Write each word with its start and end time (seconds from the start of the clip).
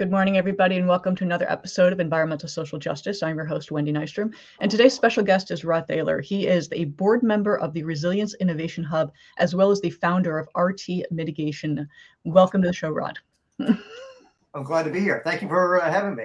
Good 0.00 0.10
morning, 0.10 0.38
everybody, 0.38 0.78
and 0.78 0.88
welcome 0.88 1.14
to 1.16 1.24
another 1.24 1.44
episode 1.52 1.92
of 1.92 2.00
Environmental 2.00 2.48
Social 2.48 2.78
Justice. 2.78 3.22
I'm 3.22 3.36
your 3.36 3.44
host, 3.44 3.70
Wendy 3.70 3.92
Nystrom, 3.92 4.34
and 4.58 4.70
today's 4.70 4.94
special 4.94 5.22
guest 5.22 5.50
is 5.50 5.62
Rod 5.62 5.86
Thaler. 5.86 6.22
He 6.22 6.46
is 6.46 6.70
a 6.72 6.86
board 6.86 7.22
member 7.22 7.58
of 7.58 7.74
the 7.74 7.82
Resilience 7.82 8.32
Innovation 8.40 8.82
Hub, 8.82 9.12
as 9.36 9.54
well 9.54 9.70
as 9.70 9.78
the 9.82 9.90
founder 9.90 10.38
of 10.38 10.48
RT 10.56 11.04
Mitigation. 11.10 11.86
Welcome 12.24 12.62
to 12.62 12.68
the 12.68 12.72
show, 12.72 12.88
Rod. 12.88 13.18
I'm 13.58 14.64
glad 14.64 14.84
to 14.84 14.90
be 14.90 15.00
here. 15.00 15.20
Thank 15.22 15.42
you 15.42 15.48
for 15.48 15.82
uh, 15.82 15.92
having 15.92 16.16
me. 16.16 16.24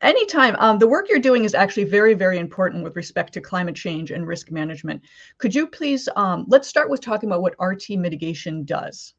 Anytime. 0.00 0.56
Um, 0.58 0.78
the 0.78 0.88
work 0.88 1.10
you're 1.10 1.18
doing 1.18 1.44
is 1.44 1.54
actually 1.54 1.84
very, 1.84 2.14
very 2.14 2.38
important 2.38 2.84
with 2.84 2.96
respect 2.96 3.34
to 3.34 3.42
climate 3.42 3.76
change 3.76 4.12
and 4.12 4.26
risk 4.26 4.50
management. 4.50 5.02
Could 5.36 5.54
you 5.54 5.66
please, 5.66 6.08
um, 6.16 6.46
let's 6.48 6.68
start 6.68 6.88
with 6.88 7.02
talking 7.02 7.28
about 7.28 7.42
what 7.42 7.54
RT 7.60 7.90
mitigation 7.90 8.64
does. 8.64 9.12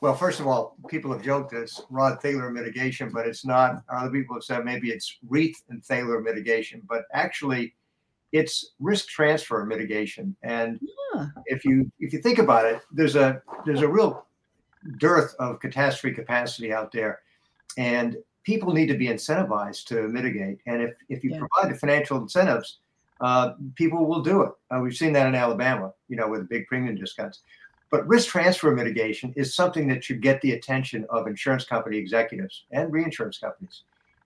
Well, 0.00 0.14
first 0.14 0.38
of 0.38 0.46
all, 0.46 0.76
people 0.88 1.12
have 1.12 1.22
joked 1.22 1.52
it's 1.52 1.82
Rod 1.90 2.20
Thaler 2.20 2.50
mitigation, 2.50 3.10
but 3.12 3.26
it's 3.26 3.44
not. 3.44 3.82
Other 3.88 4.10
people 4.10 4.36
have 4.36 4.44
said 4.44 4.64
maybe 4.64 4.90
it's 4.90 5.18
Reith 5.28 5.62
and 5.68 5.84
Thaler 5.84 6.20
mitigation, 6.20 6.82
but 6.88 7.04
actually, 7.12 7.74
it's 8.32 8.72
risk 8.78 9.08
transfer 9.08 9.64
mitigation. 9.64 10.36
And 10.42 10.78
yeah. 11.14 11.26
if 11.46 11.64
you 11.64 11.90
if 11.98 12.12
you 12.12 12.20
think 12.20 12.38
about 12.38 12.64
it, 12.66 12.80
there's 12.92 13.16
a 13.16 13.42
there's 13.66 13.82
a 13.82 13.88
real 13.88 14.26
dearth 14.98 15.34
of 15.38 15.60
catastrophe 15.60 16.14
capacity 16.14 16.72
out 16.72 16.92
there, 16.92 17.20
and 17.76 18.16
people 18.44 18.72
need 18.72 18.86
to 18.86 18.96
be 18.96 19.08
incentivized 19.08 19.84
to 19.86 20.08
mitigate. 20.08 20.58
And 20.66 20.82
if 20.82 20.94
if 21.08 21.24
you 21.24 21.30
yeah. 21.32 21.38
provide 21.38 21.74
the 21.74 21.78
financial 21.78 22.18
incentives, 22.18 22.78
uh, 23.20 23.54
people 23.74 24.06
will 24.06 24.22
do 24.22 24.42
it. 24.42 24.52
Uh, 24.70 24.80
we've 24.80 24.96
seen 24.96 25.12
that 25.14 25.26
in 25.26 25.34
Alabama, 25.34 25.92
you 26.08 26.16
know, 26.16 26.28
with 26.28 26.48
big 26.48 26.66
premium 26.66 26.96
discounts. 26.96 27.40
But 27.90 28.06
risk 28.06 28.28
transfer 28.28 28.74
mitigation 28.74 29.32
is 29.36 29.54
something 29.54 29.88
that 29.88 30.04
should 30.04 30.20
get 30.20 30.40
the 30.40 30.52
attention 30.52 31.06
of 31.08 31.26
insurance 31.26 31.64
company 31.64 31.96
executives 31.96 32.64
and 32.70 32.92
reinsurance 32.92 33.38
companies. 33.38 33.82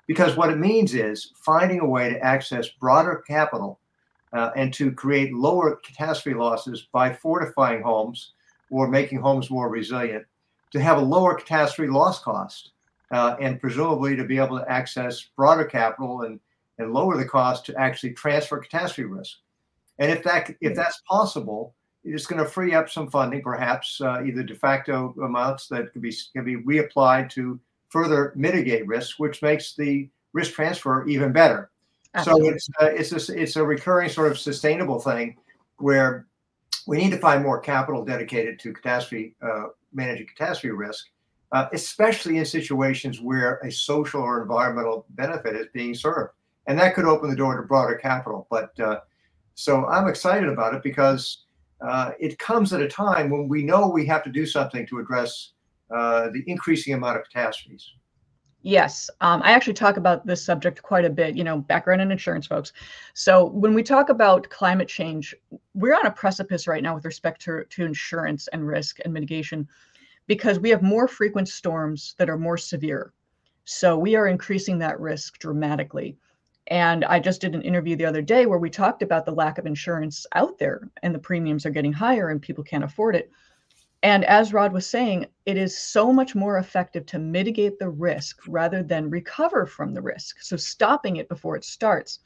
Because 0.06 0.36
what 0.36 0.50
it 0.50 0.58
means 0.58 0.94
is 0.94 1.32
finding 1.36 1.80
a 1.80 1.86
way 1.86 2.10
to 2.10 2.18
access 2.20 2.68
broader 2.68 3.22
capital 3.26 3.78
uh, 4.32 4.50
and 4.56 4.74
to 4.74 4.90
create 4.90 5.32
lower 5.32 5.76
catastrophe 5.76 6.36
losses 6.36 6.88
by 6.92 7.12
fortifying 7.12 7.82
homes 7.82 8.32
or 8.70 8.88
making 8.88 9.20
homes 9.20 9.50
more 9.50 9.68
resilient, 9.68 10.24
to 10.72 10.80
have 10.80 10.96
a 10.96 11.00
lower 11.00 11.34
catastrophe 11.34 11.90
loss 11.90 12.20
cost, 12.20 12.70
uh, 13.10 13.36
and 13.40 13.60
presumably 13.60 14.16
to 14.16 14.24
be 14.24 14.38
able 14.38 14.58
to 14.58 14.70
access 14.70 15.28
broader 15.36 15.64
capital 15.64 16.22
and, 16.22 16.40
and 16.78 16.92
lower 16.92 17.16
the 17.16 17.24
cost 17.24 17.66
to 17.66 17.78
actually 17.78 18.12
transfer 18.12 18.58
catastrophe 18.58 19.08
risk. 19.08 19.36
And 19.98 20.10
if 20.10 20.24
that 20.24 20.54
if 20.62 20.74
that's 20.74 21.02
possible, 21.08 21.74
it's 22.04 22.26
going 22.26 22.42
to 22.42 22.48
free 22.48 22.74
up 22.74 22.90
some 22.90 23.08
funding, 23.10 23.42
perhaps 23.42 24.00
uh, 24.00 24.22
either 24.24 24.42
de 24.42 24.54
facto 24.54 25.14
amounts 25.22 25.68
that 25.68 25.92
can 25.92 26.00
be 26.00 26.14
can 26.34 26.44
be 26.44 26.56
reapplied 26.56 27.30
to 27.30 27.60
further 27.88 28.32
mitigate 28.34 28.86
risk, 28.86 29.18
which 29.18 29.42
makes 29.42 29.74
the 29.74 30.08
risk 30.32 30.52
transfer 30.52 31.06
even 31.06 31.32
better. 31.32 31.70
Absolutely. 32.14 32.48
So 32.48 32.54
it's 32.54 32.68
uh, 32.80 32.86
it's 32.86 33.28
a, 33.28 33.40
it's 33.40 33.56
a 33.56 33.64
recurring 33.64 34.08
sort 34.08 34.30
of 34.30 34.38
sustainable 34.38 35.00
thing 35.00 35.36
where 35.78 36.26
we 36.86 36.96
need 36.96 37.10
to 37.10 37.18
find 37.18 37.42
more 37.42 37.60
capital 37.60 38.04
dedicated 38.04 38.58
to 38.60 38.72
catastrophe 38.72 39.34
uh, 39.42 39.66
managing 39.92 40.26
catastrophe 40.26 40.72
risk, 40.72 41.06
uh, 41.52 41.66
especially 41.72 42.38
in 42.38 42.44
situations 42.44 43.20
where 43.20 43.56
a 43.58 43.70
social 43.70 44.20
or 44.20 44.42
environmental 44.42 45.06
benefit 45.10 45.54
is 45.54 45.66
being 45.72 45.94
served, 45.94 46.32
and 46.66 46.78
that 46.78 46.94
could 46.94 47.04
open 47.04 47.30
the 47.30 47.36
door 47.36 47.56
to 47.60 47.66
broader 47.66 47.94
capital. 47.94 48.46
But 48.50 48.78
uh, 48.80 49.00
so 49.54 49.86
I'm 49.86 50.08
excited 50.08 50.48
about 50.48 50.74
it 50.74 50.82
because 50.82 51.44
uh, 51.86 52.12
it 52.18 52.38
comes 52.38 52.72
at 52.72 52.80
a 52.80 52.88
time 52.88 53.30
when 53.30 53.48
we 53.48 53.62
know 53.62 53.88
we 53.88 54.06
have 54.06 54.22
to 54.24 54.30
do 54.30 54.46
something 54.46 54.86
to 54.86 54.98
address 54.98 55.52
uh, 55.94 56.28
the 56.32 56.42
increasing 56.46 56.94
amount 56.94 57.18
of 57.18 57.24
catastrophes. 57.24 57.94
Yes, 58.64 59.10
um, 59.20 59.42
I 59.42 59.50
actually 59.50 59.74
talk 59.74 59.96
about 59.96 60.24
this 60.24 60.44
subject 60.44 60.82
quite 60.82 61.04
a 61.04 61.10
bit, 61.10 61.36
you 61.36 61.42
know, 61.42 61.58
background 61.58 62.00
in 62.00 62.12
insurance 62.12 62.46
folks. 62.46 62.72
So 63.12 63.46
when 63.46 63.74
we 63.74 63.82
talk 63.82 64.08
about 64.08 64.48
climate 64.50 64.86
change, 64.86 65.34
we're 65.74 65.96
on 65.96 66.06
a 66.06 66.12
precipice 66.12 66.68
right 66.68 66.82
now 66.82 66.94
with 66.94 67.04
respect 67.04 67.42
to, 67.42 67.64
to 67.64 67.84
insurance 67.84 68.48
and 68.52 68.64
risk 68.64 69.00
and 69.04 69.12
mitigation 69.12 69.68
because 70.28 70.60
we 70.60 70.70
have 70.70 70.82
more 70.82 71.08
frequent 71.08 71.48
storms 71.48 72.14
that 72.18 72.30
are 72.30 72.38
more 72.38 72.56
severe. 72.56 73.12
So 73.64 73.98
we 73.98 74.14
are 74.14 74.28
increasing 74.28 74.78
that 74.78 75.00
risk 75.00 75.38
dramatically. 75.38 76.16
And 76.68 77.04
I 77.04 77.18
just 77.18 77.40
did 77.40 77.54
an 77.54 77.62
interview 77.62 77.96
the 77.96 78.06
other 78.06 78.22
day 78.22 78.46
where 78.46 78.58
we 78.58 78.70
talked 78.70 79.02
about 79.02 79.24
the 79.24 79.32
lack 79.32 79.58
of 79.58 79.66
insurance 79.66 80.26
out 80.34 80.58
there 80.58 80.88
and 81.02 81.14
the 81.14 81.18
premiums 81.18 81.66
are 81.66 81.70
getting 81.70 81.92
higher 81.92 82.30
and 82.30 82.40
people 82.40 82.62
can't 82.62 82.84
afford 82.84 83.16
it. 83.16 83.30
And 84.04 84.24
as 84.24 84.52
Rod 84.52 84.72
was 84.72 84.86
saying, 84.86 85.26
it 85.46 85.56
is 85.56 85.78
so 85.78 86.12
much 86.12 86.34
more 86.34 86.58
effective 86.58 87.06
to 87.06 87.20
mitigate 87.20 87.78
the 87.78 87.88
risk 87.88 88.40
rather 88.48 88.82
than 88.82 89.10
recover 89.10 89.64
from 89.64 89.94
the 89.94 90.02
risk. 90.02 90.42
So 90.42 90.56
stopping 90.56 91.16
it 91.16 91.28
before 91.28 91.56
it 91.56 91.64
starts. 91.64 92.18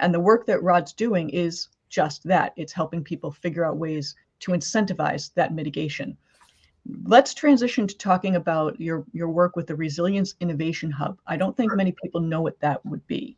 And 0.00 0.12
the 0.12 0.20
work 0.20 0.46
that 0.46 0.62
Rod's 0.62 0.92
doing 0.92 1.30
is 1.30 1.68
just 1.88 2.24
that 2.24 2.52
it's 2.56 2.72
helping 2.72 3.04
people 3.04 3.30
figure 3.30 3.64
out 3.64 3.76
ways 3.76 4.16
to 4.40 4.52
incentivize 4.52 5.32
that 5.34 5.54
mitigation. 5.54 6.16
Let's 7.04 7.34
transition 7.34 7.86
to 7.86 7.96
talking 7.96 8.36
about 8.36 8.80
your, 8.80 9.04
your 9.12 9.28
work 9.28 9.54
with 9.54 9.66
the 9.68 9.76
Resilience 9.76 10.34
Innovation 10.40 10.90
Hub. 10.90 11.18
I 11.26 11.36
don't 11.36 11.56
think 11.56 11.74
many 11.76 11.94
people 12.02 12.20
know 12.20 12.40
what 12.40 12.58
that 12.60 12.84
would 12.86 13.06
be. 13.06 13.36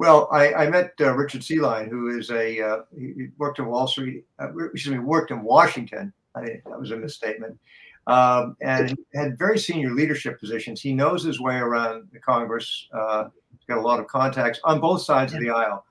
Well, 0.00 0.28
I, 0.32 0.54
I 0.54 0.70
met 0.70 0.94
uh, 0.98 1.12
Richard 1.12 1.44
Seline, 1.44 1.90
who 1.90 2.18
is 2.18 2.30
a 2.30 2.58
uh, 2.58 2.82
he 2.98 3.28
worked 3.36 3.58
in 3.58 3.66
Wall 3.66 3.86
Street. 3.86 4.24
Uh, 4.38 4.48
excuse 4.72 4.94
me, 4.94 4.98
worked 4.98 5.30
in 5.30 5.42
Washington. 5.42 6.10
I 6.34 6.62
that 6.64 6.80
was 6.80 6.90
a 6.90 6.96
misstatement. 6.96 7.60
Um, 8.06 8.56
and 8.62 8.96
had 9.14 9.38
very 9.38 9.58
senior 9.58 9.90
leadership 9.90 10.40
positions. 10.40 10.80
He 10.80 10.94
knows 10.94 11.22
his 11.22 11.38
way 11.38 11.56
around 11.56 12.08
the 12.14 12.18
Congress. 12.18 12.88
Uh, 12.94 13.24
he's 13.52 13.66
got 13.68 13.76
a 13.76 13.82
lot 13.82 14.00
of 14.00 14.06
contacts 14.06 14.58
on 14.64 14.80
both 14.80 15.02
sides 15.02 15.34
yeah. 15.34 15.38
of 15.38 15.44
the 15.44 15.50
aisle. 15.50 15.84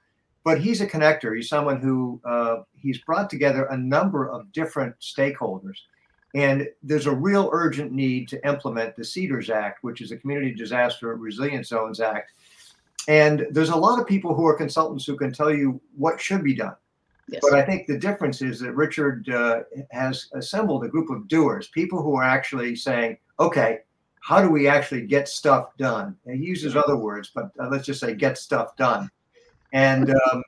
But 0.43 0.59
he's 0.59 0.81
a 0.81 0.87
connector. 0.87 1.35
He's 1.35 1.47
someone 1.47 1.79
who 1.79 2.19
uh, 2.25 2.63
he's 2.73 2.97
brought 3.01 3.29
together 3.29 3.65
a 3.65 3.77
number 3.77 4.27
of 4.27 4.51
different 4.53 4.95
stakeholders. 4.99 5.77
And 6.33 6.67
there's 6.81 7.05
a 7.05 7.13
real 7.13 7.51
urgent 7.53 7.91
need 7.91 8.27
to 8.29 8.43
implement 8.47 8.95
the 8.95 9.03
CEDARS 9.03 9.51
Act, 9.51 9.83
which 9.83 10.01
is 10.01 10.09
the 10.09 10.17
Community 10.17 10.55
Disaster 10.55 11.15
Resilience 11.15 11.67
Zones 11.67 11.99
Act 11.99 12.31
and 13.07 13.47
there's 13.51 13.69
a 13.69 13.75
lot 13.75 13.99
of 13.99 14.07
people 14.07 14.35
who 14.35 14.45
are 14.45 14.55
consultants 14.55 15.05
who 15.05 15.15
can 15.15 15.31
tell 15.31 15.53
you 15.53 15.79
what 15.95 16.19
should 16.19 16.43
be 16.43 16.53
done. 16.53 16.75
Yes. 17.29 17.41
But 17.43 17.53
I 17.53 17.63
think 17.63 17.85
the 17.85 17.97
difference 17.97 18.41
is 18.41 18.59
that 18.59 18.73
Richard 18.73 19.29
uh, 19.29 19.61
has 19.91 20.29
assembled 20.33 20.83
a 20.83 20.87
group 20.87 21.09
of 21.09 21.27
doers, 21.27 21.67
people 21.67 22.01
who 22.01 22.15
are 22.15 22.23
actually 22.23 22.75
saying, 22.75 23.17
okay, 23.39 23.79
how 24.21 24.41
do 24.41 24.49
we 24.49 24.67
actually 24.67 25.05
get 25.05 25.27
stuff 25.27 25.75
done? 25.77 26.15
And 26.25 26.39
he 26.39 26.45
uses 26.45 26.75
other 26.75 26.97
words, 26.97 27.31
but 27.33 27.51
uh, 27.59 27.69
let's 27.69 27.85
just 27.85 27.99
say 27.99 28.13
get 28.15 28.37
stuff 28.37 28.75
done. 28.75 29.09
And 29.73 30.09
um, 30.09 30.43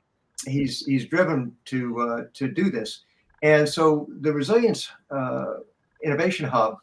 he's 0.46 0.84
he's 0.84 1.06
driven 1.06 1.56
to 1.66 2.00
uh, 2.00 2.24
to 2.34 2.48
do 2.48 2.70
this. 2.70 3.02
And 3.42 3.68
so 3.68 4.08
the 4.20 4.32
Resilience 4.32 4.90
uh, 5.10 5.54
Innovation 6.04 6.46
Hub, 6.46 6.76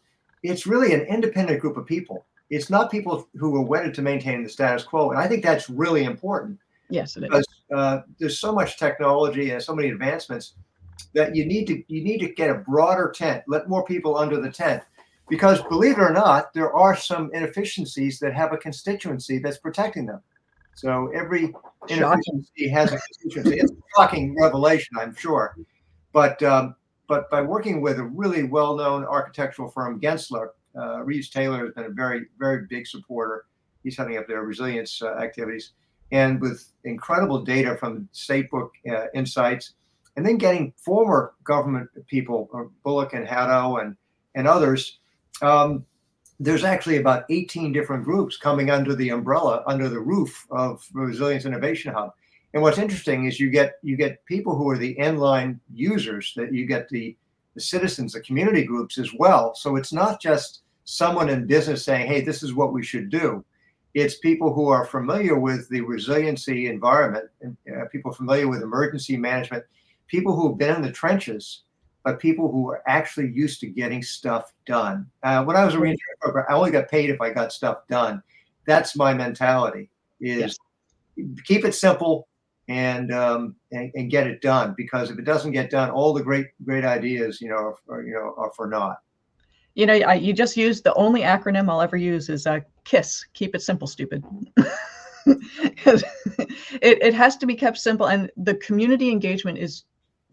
it's 0.44 0.66
really 0.66 0.94
an 0.94 1.02
independent 1.02 1.60
group 1.60 1.78
of 1.78 1.86
people 1.86 2.26
it's 2.50 2.70
not 2.70 2.92
people 2.92 3.28
who 3.36 3.56
are 3.56 3.62
wedded 3.62 3.94
to 3.96 4.02
maintaining 4.02 4.44
the 4.44 4.50
status 4.50 4.84
quo. 4.84 5.12
And 5.12 5.20
I 5.20 5.28
think 5.28 5.44
that's 5.44 5.70
really 5.70 6.04
important. 6.04 6.60
Yes, 6.90 7.16
it 7.16 7.22
because, 7.22 7.48
uh, 7.74 8.02
there's 8.20 8.40
so 8.40 8.52
much 8.52 8.78
technology 8.78 9.52
and 9.52 9.62
so 9.62 9.76
many 9.76 9.90
advancements 9.90 10.54
that 11.14 11.36
you 11.36 11.46
need 11.46 11.66
to 11.68 11.84
you 11.88 12.04
need 12.04 12.20
to 12.20 12.30
get 12.30 12.50
a 12.50 12.56
broader 12.56 13.14
tent, 13.16 13.44
let 13.48 13.70
more 13.70 13.86
people 13.86 14.18
under 14.18 14.42
the 14.42 14.52
tent. 14.52 14.84
Because 15.30 15.62
believe 15.64 16.00
it 16.00 16.02
or 16.02 16.12
not, 16.12 16.52
there 16.54 16.74
are 16.74 16.96
some 16.96 17.30
inefficiencies 17.34 18.18
that 18.20 18.34
have 18.34 18.52
a 18.52 18.58
constituency 18.58 19.38
that's 19.38 19.60
protecting 19.60 20.08
them. 20.08 20.22
So 20.74 21.12
every 21.14 21.54
inefficiency 21.88 22.68
has 22.70 22.94
a 22.94 22.98
constituency. 22.98 23.60
It's 23.60 23.72
a 23.72 23.76
shocking 23.96 24.36
revelation, 24.42 24.98
I'm 25.00 25.14
sure. 25.14 25.56
But 26.14 26.42
um, 26.42 26.76
but 27.08 27.30
by 27.30 27.42
working 27.42 27.82
with 27.82 28.00
a 28.00 28.04
really 28.04 28.44
well-known 28.44 29.04
architectural 29.04 29.70
firm, 29.70 30.00
Gensler, 30.00 30.50
uh, 30.80 31.04
Reeves 31.04 31.30
Taylor 31.30 31.66
has 31.66 31.74
been 31.74 31.86
a 31.86 31.90
very, 31.90 32.26
very 32.38 32.66
big 32.70 32.88
supporter. 32.88 33.46
He's 33.84 33.98
heading 33.98 34.18
up 34.18 34.28
their 34.28 34.44
resilience 34.44 35.02
uh, 35.02 35.16
activities. 35.16 35.74
And 36.12 36.42
with 36.42 36.72
incredible 36.84 37.44
data 37.44 37.78
from 37.78 38.10
State 38.12 38.50
Book 38.50 38.74
uh, 38.90 39.06
Insights, 39.14 39.74
and 40.16 40.26
then 40.26 40.38
getting 40.38 40.74
former 40.78 41.34
government 41.44 41.90
people, 42.08 42.50
uh, 42.54 42.64
Bullock 42.84 43.14
and 43.14 43.28
Haddow 43.28 43.82
and, 43.82 43.96
and 44.36 44.48
others, 44.48 45.00
um, 45.42 45.86
there's 46.40 46.64
actually 46.64 46.98
about 46.98 47.26
18 47.30 47.72
different 47.72 48.04
groups 48.04 48.38
coming 48.38 48.70
under 48.70 48.96
the 48.96 49.10
umbrella, 49.10 49.64
under 49.68 49.90
the 49.90 50.00
roof 50.00 50.48
of 50.52 50.86
Resilience 50.94 51.46
Innovation 51.46 51.94
Hub. 51.94 52.14
And 52.54 52.64
what's 52.64 52.78
interesting 52.78 53.26
is 53.26 53.40
you 53.40 53.50
get 53.50 53.74
you 53.84 53.96
get 53.96 54.26
people 54.26 54.56
who 54.56 54.70
are 54.70 54.78
the 54.78 54.96
inline 54.96 55.60
users, 55.72 56.34
that 56.36 56.52
you 56.52 56.66
get 56.66 56.90
the 56.90 57.16
the 57.56 57.62
citizens, 57.62 58.14
the 58.14 58.22
community 58.22 58.64
groups 58.64 58.98
as 58.98 59.14
well. 59.14 59.54
So 59.54 59.76
it's 59.76 59.94
not 59.94 60.22
just 60.22 60.62
someone 60.90 61.30
in 61.30 61.46
business 61.46 61.86
saying, 61.86 62.08
hey, 62.08 62.20
this 62.20 62.42
is 62.42 62.56
what 62.56 62.74
we 62.74 62.82
should 62.82 63.12
do. 63.12 63.46
It's 63.94 64.18
people 64.18 64.52
who 64.52 64.70
are 64.70 64.86
familiar 64.86 65.38
with 65.38 65.70
the 65.70 65.82
resiliency 65.82 66.68
environment, 66.68 67.30
and, 67.42 67.56
uh, 67.72 67.86
people 67.92 68.12
familiar 68.12 68.48
with 68.48 68.64
emergency 68.64 69.16
management, 69.16 69.64
people 70.08 70.36
who 70.36 70.50
have 70.50 70.58
been 70.58 70.76
in 70.76 70.82
the 70.82 70.92
trenches, 70.92 71.62
but 72.04 72.20
people 72.20 72.52
who 72.52 72.68
are 72.72 72.82
actually 72.88 73.32
used 73.32 73.60
to 73.60 73.68
getting 73.68 74.02
stuff 74.02 74.52
done. 74.66 75.06
Uh, 75.22 75.44
when 75.44 75.56
I 75.56 75.64
was 75.64 75.76
a 75.76 75.80
reinsurance 75.80 76.20
broker, 76.24 76.48
I 76.50 76.56
only 76.56 76.72
got 76.72 76.90
paid 76.90 77.12
if 77.12 77.22
I 77.22 77.30
got 77.30 77.54
stuff 77.54 77.86
done. 77.88 78.24
that's 78.66 78.96
my 78.96 79.14
mentality 79.14 79.92
is 80.20 80.58
yes. 81.18 81.26
keep 81.46 81.66
it 81.66 81.76
simple 81.76 82.28
and, 82.68 83.12
um, 83.12 83.56
and 83.72 83.92
and 83.96 84.10
get 84.10 84.26
it 84.28 84.42
done 84.42 84.74
because 84.76 85.12
if 85.12 85.20
it 85.20 85.26
doesn't 85.26 85.52
get 85.52 85.70
done 85.70 85.90
all 85.92 86.14
the 86.14 86.24
great 86.24 86.48
great 86.66 86.86
ideas 86.86 87.42
you 87.42 87.50
know 87.50 87.76
are, 87.90 88.02
you 88.04 88.14
know 88.14 88.36
are 88.38 88.52
for 88.56 88.68
naught 88.68 89.00
you 89.80 89.86
know 89.86 89.94
I, 89.94 90.16
you 90.16 90.34
just 90.34 90.58
use 90.58 90.82
the 90.82 90.94
only 90.96 91.22
acronym 91.22 91.70
i'll 91.70 91.82
ever 91.82 91.98
use 91.98 92.30
is 92.30 92.46
uh, 92.46 92.60
kiss 92.84 93.26
keep 93.34 93.56
it 93.56 93.62
simple 93.62 93.88
stupid 93.88 94.24
it, 95.26 96.04
it 96.82 97.14
has 97.14 97.38
to 97.38 97.46
be 97.46 97.56
kept 97.56 97.78
simple 97.78 98.08
and 98.08 98.30
the 98.38 98.56
community 98.56 99.10
engagement 99.10 99.58
is 99.58 99.84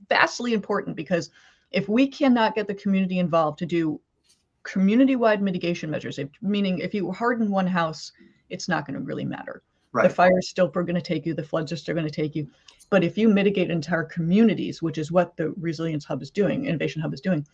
vastly 0.09 0.53
important 0.53 0.97
because 0.97 1.31
if 1.71 1.89
we 1.89 2.07
cannot 2.07 2.55
get 2.55 2.67
the 2.67 2.75
community 2.75 3.19
involved 3.19 3.59
to 3.59 3.67
do 3.67 4.01
community-wide 4.63 5.43
mitigation 5.43 5.91
measures, 5.91 6.19
if, 6.19 6.29
meaning 6.43 6.79
if 6.81 6.93
you 6.93 7.11
harden 7.13 7.51
one 7.51 7.67
house, 7.67 8.13
it's 8.51 8.69
not 8.69 8.87
going 8.87 8.99
to 8.99 9.05
really 9.05 9.25
matter. 9.25 9.63
Right. 9.93 10.09
The 10.09 10.15
fire 10.15 10.39
is 10.39 10.49
still 10.49 10.69
going 10.69 10.95
to 10.95 11.01
take 11.01 11.25
you, 11.25 11.35
the 11.35 11.43
floods 11.43 11.73
are 11.73 11.77
still 11.77 11.95
going 11.95 12.07
to 12.07 12.13
take 12.13 12.35
you. 12.35 12.49
But 12.91 13.03
if 13.03 13.17
you 13.17 13.29
mitigate 13.29 13.71
entire 13.71 14.05
communities, 14.05 14.83
which 14.83 14.99
is 14.99 15.11
what 15.11 15.37
the 15.37 15.55
Resilience 15.57 16.05
Hub 16.05 16.23
is 16.23 16.31
doing, 16.31 16.67
Innovation 16.67 17.01
Hub 17.01 17.15
is 17.15 17.21
doing, 17.21 17.47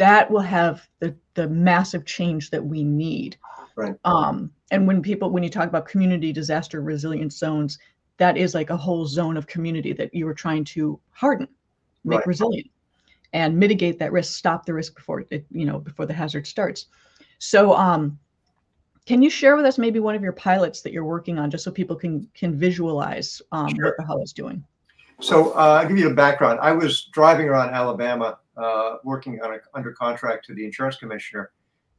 that 0.00 0.30
will 0.30 0.40
have 0.40 0.88
the, 1.00 1.14
the 1.34 1.46
massive 1.46 2.06
change 2.06 2.48
that 2.48 2.64
we 2.64 2.82
need. 2.82 3.36
Right. 3.76 3.94
Um, 4.06 4.50
and 4.70 4.86
when 4.86 5.02
people, 5.02 5.28
when 5.28 5.42
you 5.42 5.50
talk 5.50 5.68
about 5.68 5.86
community 5.86 6.32
disaster 6.32 6.80
resilience 6.80 7.36
zones, 7.36 7.78
that 8.16 8.38
is 8.38 8.54
like 8.54 8.70
a 8.70 8.76
whole 8.78 9.04
zone 9.04 9.36
of 9.36 9.46
community 9.46 9.92
that 9.92 10.14
you 10.14 10.26
are 10.26 10.32
trying 10.32 10.64
to 10.64 10.98
harden, 11.10 11.46
make 12.04 12.20
right. 12.20 12.26
resilient 12.26 12.70
and 13.34 13.58
mitigate 13.58 13.98
that 13.98 14.10
risk, 14.10 14.32
stop 14.32 14.64
the 14.64 14.72
risk 14.72 14.94
before 14.94 15.26
it, 15.28 15.44
you 15.50 15.66
know, 15.66 15.78
before 15.78 16.06
the 16.06 16.14
hazard 16.14 16.46
starts. 16.46 16.86
So, 17.38 17.74
um, 17.74 18.18
can 19.04 19.20
you 19.20 19.28
share 19.28 19.54
with 19.54 19.66
us 19.66 19.76
maybe 19.76 20.00
one 20.00 20.14
of 20.14 20.22
your 20.22 20.32
pilots 20.32 20.80
that 20.80 20.92
you're 20.94 21.04
working 21.04 21.38
on, 21.38 21.50
just 21.50 21.62
so 21.64 21.70
people 21.70 21.96
can 21.96 22.26
can 22.34 22.58
visualize 22.58 23.42
um, 23.52 23.68
sure. 23.74 23.84
what 23.84 23.94
the 23.98 24.04
hub 24.04 24.22
is 24.22 24.32
doing? 24.32 24.64
So, 25.20 25.52
uh, 25.52 25.80
I'll 25.82 25.88
give 25.88 25.98
you 25.98 26.08
the 26.08 26.14
background. 26.14 26.58
I 26.60 26.72
was 26.72 27.04
driving 27.12 27.48
around 27.48 27.70
Alabama, 27.70 28.38
uh, 28.62 28.96
working 29.04 29.40
on 29.42 29.54
a, 29.54 29.58
under 29.74 29.92
contract 29.92 30.46
to 30.46 30.54
the 30.54 30.64
insurance 30.64 30.96
commissioner, 30.96 31.50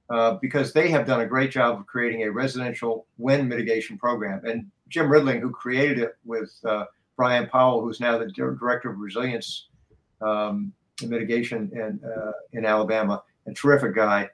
uh, 0.09 0.37
because 0.41 0.73
they 0.73 0.89
have 0.89 1.05
done 1.05 1.21
a 1.21 1.25
great 1.25 1.51
job 1.51 1.79
of 1.79 1.85
creating 1.85 2.23
a 2.23 2.31
residential 2.31 3.05
wind 3.17 3.47
mitigation 3.49 3.97
program. 3.97 4.41
And 4.45 4.69
Jim 4.89 5.07
Ridling, 5.07 5.39
who 5.39 5.51
created 5.51 5.99
it 5.99 6.17
with 6.25 6.51
uh, 6.65 6.85
Brian 7.15 7.47
Powell, 7.47 7.81
who's 7.81 7.99
now 7.99 8.17
the 8.17 8.29
director 8.31 8.91
of 8.91 8.97
resilience 8.99 9.67
um, 10.21 10.73
mitigation 11.07 11.69
in 11.73 11.99
uh, 12.07 12.31
in 12.53 12.65
Alabama, 12.65 13.23
a 13.47 13.53
terrific 13.53 13.95
guy, 13.95 14.29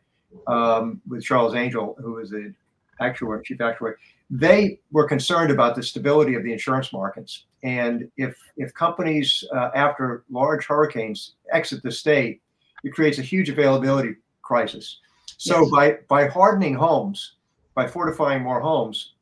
um, 0.48 1.02
with 1.08 1.24
Charles 1.24 1.56
Angell, 1.56 1.96
who 2.00 2.20
is 2.20 2.30
the 2.30 2.54
actuary, 3.00 3.44
chief 3.44 3.62
actuary. 3.62 3.96
They 4.30 4.80
were 4.92 5.08
concerned 5.08 5.52
about 5.52 5.76
the 5.76 5.84
stability 5.84 6.36
of 6.36 6.44
the 6.44 6.52
insurance 6.52 6.92
markets, 6.92 7.46
and 7.64 8.10
if 8.18 8.36
if 8.58 8.74
companies 8.74 9.44
uh, 9.56 9.70
after 9.76 10.24
large 10.30 10.66
hurricanes 10.66 11.34
exit 11.52 11.84
the 11.84 11.92
state, 11.92 12.42
it 12.84 12.94
creates 12.94 13.18
a 13.20 13.24
huge 13.24 13.50
availability 13.50 14.16
crisis. 14.42 15.00
So 15.38 15.62
yes. 15.62 15.72
by 15.72 15.98
by 16.08 16.28
hardening 16.28 16.76
homes, 16.76 17.34
by 17.74 17.88
fortifying 17.88 18.44
more 18.44 18.60
homes, 18.60 19.14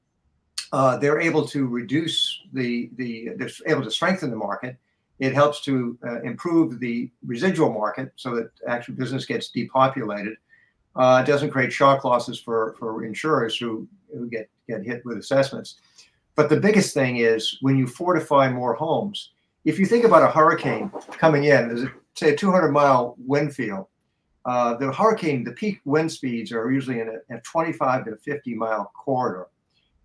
uh, 0.71 0.97
they're 0.97 1.19
able 1.19 1.45
to 1.47 1.67
reduce 1.67 2.41
the 2.53 2.89
the 2.95 3.29
they're 3.37 3.49
able 3.67 3.83
to 3.83 3.91
strengthen 3.91 4.29
the 4.29 4.37
market 4.37 4.77
it 5.19 5.33
helps 5.33 5.61
to 5.61 5.97
uh, 6.05 6.21
improve 6.21 6.79
the 6.79 7.09
residual 7.25 7.71
market 7.71 8.11
so 8.15 8.35
that 8.35 8.49
actual 8.67 8.95
business 8.95 9.25
gets 9.25 9.49
depopulated. 9.49 10.35
Uh, 10.95 11.21
it 11.23 11.29
doesn't 11.29 11.51
create 11.51 11.71
shock 11.71 12.03
losses 12.03 12.39
for, 12.39 12.75
for 12.77 13.03
insurers 13.05 13.57
who, 13.57 13.87
who 14.13 14.27
get, 14.27 14.49
get 14.67 14.83
hit 14.83 15.05
with 15.05 15.17
assessments. 15.17 15.75
But 16.35 16.49
the 16.49 16.59
biggest 16.59 16.93
thing 16.93 17.17
is 17.17 17.57
when 17.61 17.77
you 17.77 17.87
fortify 17.87 18.49
more 18.49 18.73
homes, 18.73 19.31
if 19.63 19.79
you 19.79 19.85
think 19.85 20.05
about 20.05 20.23
a 20.23 20.31
hurricane 20.31 20.91
coming 21.11 21.45
in, 21.45 21.67
there's 21.67 21.83
a, 21.83 21.91
say 22.15 22.33
a 22.33 22.35
200 22.35 22.71
mile 22.71 23.15
wind 23.17 23.55
field. 23.55 23.87
Uh, 24.45 24.75
the 24.75 24.91
hurricane, 24.91 25.43
the 25.43 25.53
peak 25.53 25.81
wind 25.85 26.11
speeds 26.11 26.51
are 26.51 26.71
usually 26.71 26.99
in 26.99 27.09
a, 27.09 27.35
a 27.35 27.39
25 27.41 28.05
to 28.05 28.15
50 28.17 28.53
mile 28.53 28.91
corridor. 28.93 29.47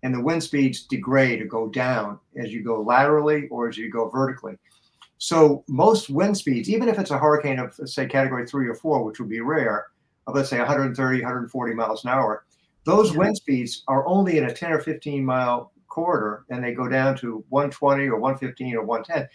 And 0.03 0.15
the 0.15 0.21
wind 0.21 0.41
speeds 0.41 0.87
degrade 0.87 1.41
or 1.41 1.45
go 1.45 1.67
down 1.69 2.19
as 2.35 2.51
you 2.51 2.63
go 2.63 2.81
laterally 2.81 3.47
or 3.49 3.69
as 3.69 3.77
you 3.77 3.91
go 3.91 4.09
vertically. 4.09 4.57
So 5.19 5.63
most 5.67 6.09
wind 6.09 6.35
speeds, 6.35 6.67
even 6.67 6.89
if 6.89 6.97
it's 6.97 7.11
a 7.11 7.19
hurricane 7.19 7.59
of 7.59 7.75
say 7.85 8.07
category 8.07 8.47
three 8.47 8.67
or 8.67 8.73
four, 8.73 9.03
which 9.03 9.19
would 9.19 9.29
be 9.29 9.41
rare, 9.41 9.87
of 10.25 10.33
let's 10.33 10.49
say 10.49 10.57
130, 10.57 11.21
140 11.21 11.73
miles 11.75 12.03
an 12.03 12.09
hour, 12.09 12.45
those 12.83 13.15
wind 13.15 13.37
speeds 13.37 13.83
are 13.87 14.07
only 14.07 14.39
in 14.39 14.45
a 14.45 14.53
10 14.53 14.71
or 14.71 14.79
15 14.79 15.23
mile 15.23 15.70
corridor 15.91 16.45
and 16.49 16.63
they 16.63 16.73
go 16.73 16.87
down 16.87 17.17
to 17.17 17.43
120 17.49 18.07
or 18.07 18.17
115 18.17 18.75
or 18.75 18.83
110. 18.83 19.27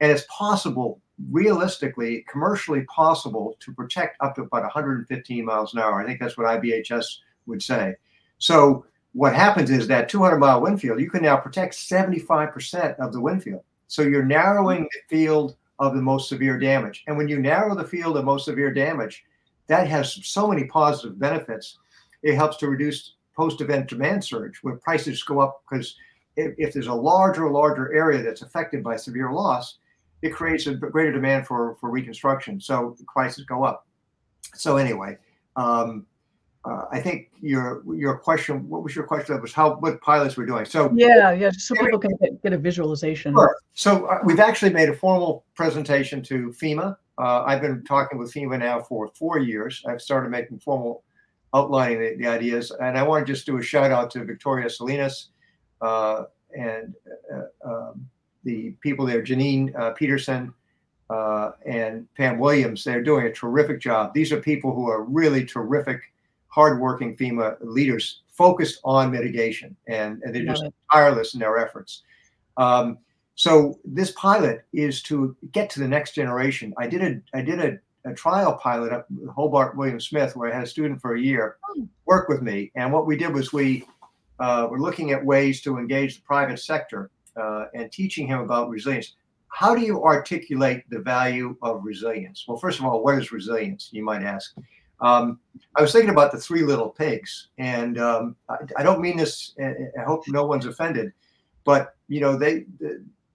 And 0.00 0.10
it's 0.10 0.24
possible, 0.30 1.00
realistically, 1.30 2.24
commercially 2.28 2.82
possible 2.82 3.56
to 3.60 3.72
protect 3.72 4.16
up 4.20 4.34
to 4.36 4.42
about 4.42 4.62
115 4.62 5.44
miles 5.44 5.74
an 5.74 5.80
hour. 5.80 6.00
I 6.00 6.06
think 6.06 6.20
that's 6.20 6.38
what 6.38 6.46
IBHS 6.46 7.06
would 7.46 7.62
say. 7.62 7.94
So 8.38 8.86
what 9.12 9.34
happens 9.34 9.70
is 9.70 9.86
that 9.88 10.08
200 10.08 10.38
mile 10.38 10.60
wind 10.60 10.80
field, 10.80 11.00
you 11.00 11.10
can 11.10 11.22
now 11.22 11.36
protect 11.36 11.74
75% 11.74 12.98
of 12.98 13.12
the 13.12 13.20
wind 13.20 13.42
field. 13.42 13.62
So 13.86 14.02
you're 14.02 14.24
narrowing 14.24 14.82
the 14.82 15.16
field 15.16 15.56
of 15.78 15.94
the 15.94 16.02
most 16.02 16.28
severe 16.28 16.58
damage. 16.58 17.04
And 17.06 17.16
when 17.16 17.28
you 17.28 17.38
narrow 17.38 17.74
the 17.74 17.84
field 17.84 18.16
of 18.16 18.24
most 18.24 18.44
severe 18.44 18.72
damage, 18.72 19.24
that 19.66 19.88
has 19.88 20.26
so 20.26 20.48
many 20.48 20.64
positive 20.64 21.18
benefits. 21.18 21.78
It 22.22 22.34
helps 22.34 22.56
to 22.58 22.68
reduce 22.68 23.13
post 23.36 23.60
event 23.60 23.88
demand 23.88 24.24
surge 24.24 24.58
when 24.62 24.78
prices 24.78 25.22
go 25.22 25.40
up 25.40 25.62
because 25.68 25.96
if, 26.36 26.54
if, 26.58 26.72
there's 26.72 26.88
a 26.88 26.94
larger, 26.94 27.50
larger 27.50 27.92
area 27.94 28.22
that's 28.22 28.42
affected 28.42 28.82
by 28.82 28.96
severe 28.96 29.32
loss, 29.32 29.78
it 30.22 30.30
creates 30.30 30.66
a 30.66 30.74
greater 30.74 31.12
demand 31.12 31.46
for, 31.46 31.76
for 31.80 31.90
reconstruction. 31.90 32.60
So 32.60 32.96
prices 33.06 33.44
go 33.44 33.64
up. 33.64 33.86
So, 34.54 34.76
anyway, 34.76 35.18
um, 35.56 36.06
uh, 36.64 36.86
I 36.90 37.00
think 37.00 37.28
your 37.40 37.82
your 37.94 38.16
question. 38.16 38.66
What 38.68 38.82
was 38.82 38.96
your 38.96 39.04
question? 39.04 39.34
That 39.34 39.42
was 39.42 39.52
how 39.52 39.76
what 39.76 40.00
pilots 40.00 40.36
were 40.36 40.46
doing. 40.46 40.64
So 40.64 40.90
yeah, 40.94 41.32
yeah, 41.32 41.50
Just 41.50 41.68
so 41.68 41.74
people 41.74 41.98
can 41.98 42.16
get, 42.22 42.42
get 42.42 42.52
a 42.54 42.58
visualization. 42.58 43.34
Sure. 43.34 43.54
So 43.74 44.06
uh, 44.06 44.20
we've 44.24 44.40
actually 44.40 44.72
made 44.72 44.88
a 44.88 44.94
formal 44.94 45.44
presentation 45.54 46.22
to 46.22 46.54
FEMA. 46.58 46.96
Uh, 47.18 47.42
I've 47.42 47.60
been 47.60 47.84
talking 47.84 48.18
with 48.18 48.32
FEMA 48.32 48.58
now 48.58 48.80
for 48.80 49.08
four 49.14 49.38
years. 49.38 49.82
I've 49.86 50.00
started 50.00 50.30
making 50.30 50.58
formal 50.60 51.04
outlining 51.54 52.00
the, 52.00 52.16
the 52.16 52.26
ideas, 52.26 52.72
and 52.80 52.98
I 52.98 53.02
want 53.02 53.26
to 53.26 53.32
just 53.32 53.46
do 53.46 53.58
a 53.58 53.62
shout 53.62 53.90
out 53.90 54.10
to 54.12 54.24
Victoria 54.24 54.68
Salinas 54.68 55.28
uh, 55.80 56.24
and 56.56 56.94
uh, 57.32 57.68
um, 57.68 58.06
the 58.44 58.74
people 58.80 59.06
there, 59.06 59.22
Janine 59.22 59.78
uh, 59.78 59.92
Peterson. 59.92 60.52
and 61.66 62.12
Pam 62.16 62.38
Williams, 62.38 62.82
they're 62.84 63.02
doing 63.02 63.26
a 63.26 63.32
terrific 63.32 63.80
job. 63.80 64.12
These 64.14 64.32
are 64.32 64.40
people 64.40 64.74
who 64.74 64.88
are 64.88 65.02
really 65.04 65.44
terrific 65.44 66.00
hardworking 66.48 67.16
FEMA 67.16 67.56
leaders 67.60 68.20
focused 68.28 68.80
on 68.84 69.10
mitigation, 69.10 69.76
and, 69.88 70.22
and 70.22 70.34
they're 70.34 70.44
just 70.44 70.64
tireless 70.92 71.34
in 71.34 71.40
their 71.40 71.58
efforts. 71.58 72.02
Um, 72.56 72.98
so 73.34 73.78
this 73.84 74.12
pilot 74.12 74.64
is 74.72 75.02
to 75.02 75.36
get 75.52 75.68
to 75.70 75.80
the 75.80 75.88
next 75.88 76.14
generation. 76.14 76.72
I 76.78 76.86
did 76.86 77.02
a 77.02 77.36
I 77.36 77.42
did 77.42 77.58
a, 77.58 77.78
a 78.04 78.12
trial 78.12 78.54
pilot 78.54 78.92
at 78.92 79.06
Hobart 79.34 79.76
William 79.76 80.00
Smith 80.00 80.36
where 80.36 80.50
I 80.50 80.54
had 80.54 80.64
a 80.64 80.68
student 80.68 81.00
for 81.00 81.14
a 81.14 81.20
year 81.20 81.56
hmm. 81.74 81.84
work 82.06 82.28
with 82.28 82.42
me, 82.42 82.70
and 82.74 82.92
what 82.92 83.06
we 83.06 83.16
did 83.16 83.32
was 83.32 83.52
we 83.52 83.84
uh, 84.38 84.66
were 84.70 84.80
looking 84.80 85.12
at 85.12 85.24
ways 85.24 85.60
to 85.62 85.78
engage 85.78 86.16
the 86.16 86.22
private 86.22 86.58
sector 86.58 87.10
uh, 87.36 87.66
and 87.74 87.90
teaching 87.90 88.26
him 88.26 88.40
about 88.40 88.68
resilience. 88.68 89.14
How 89.48 89.74
do 89.74 89.82
you 89.82 90.02
articulate 90.02 90.82
the 90.90 90.98
value 90.98 91.56
of 91.62 91.84
resilience? 91.84 92.44
Well, 92.48 92.58
first 92.58 92.80
of 92.80 92.84
all, 92.84 93.04
what 93.04 93.18
is 93.18 93.30
resilience? 93.30 93.88
You 93.92 94.04
might 94.04 94.22
ask. 94.22 94.54
Um, 95.00 95.38
I 95.76 95.82
was 95.82 95.92
thinking 95.92 96.10
about 96.10 96.32
the 96.32 96.38
three 96.38 96.62
little 96.62 96.88
pigs, 96.88 97.48
and 97.58 97.98
um, 97.98 98.36
I, 98.48 98.56
I, 98.78 98.82
don't 98.82 99.00
mean 99.00 99.16
this. 99.16 99.54
I 99.60 100.02
hope 100.04 100.24
no 100.28 100.46
one's 100.46 100.66
offended, 100.66 101.12
but 101.64 101.94
you 102.08 102.20
know 102.20 102.36
they 102.36 102.64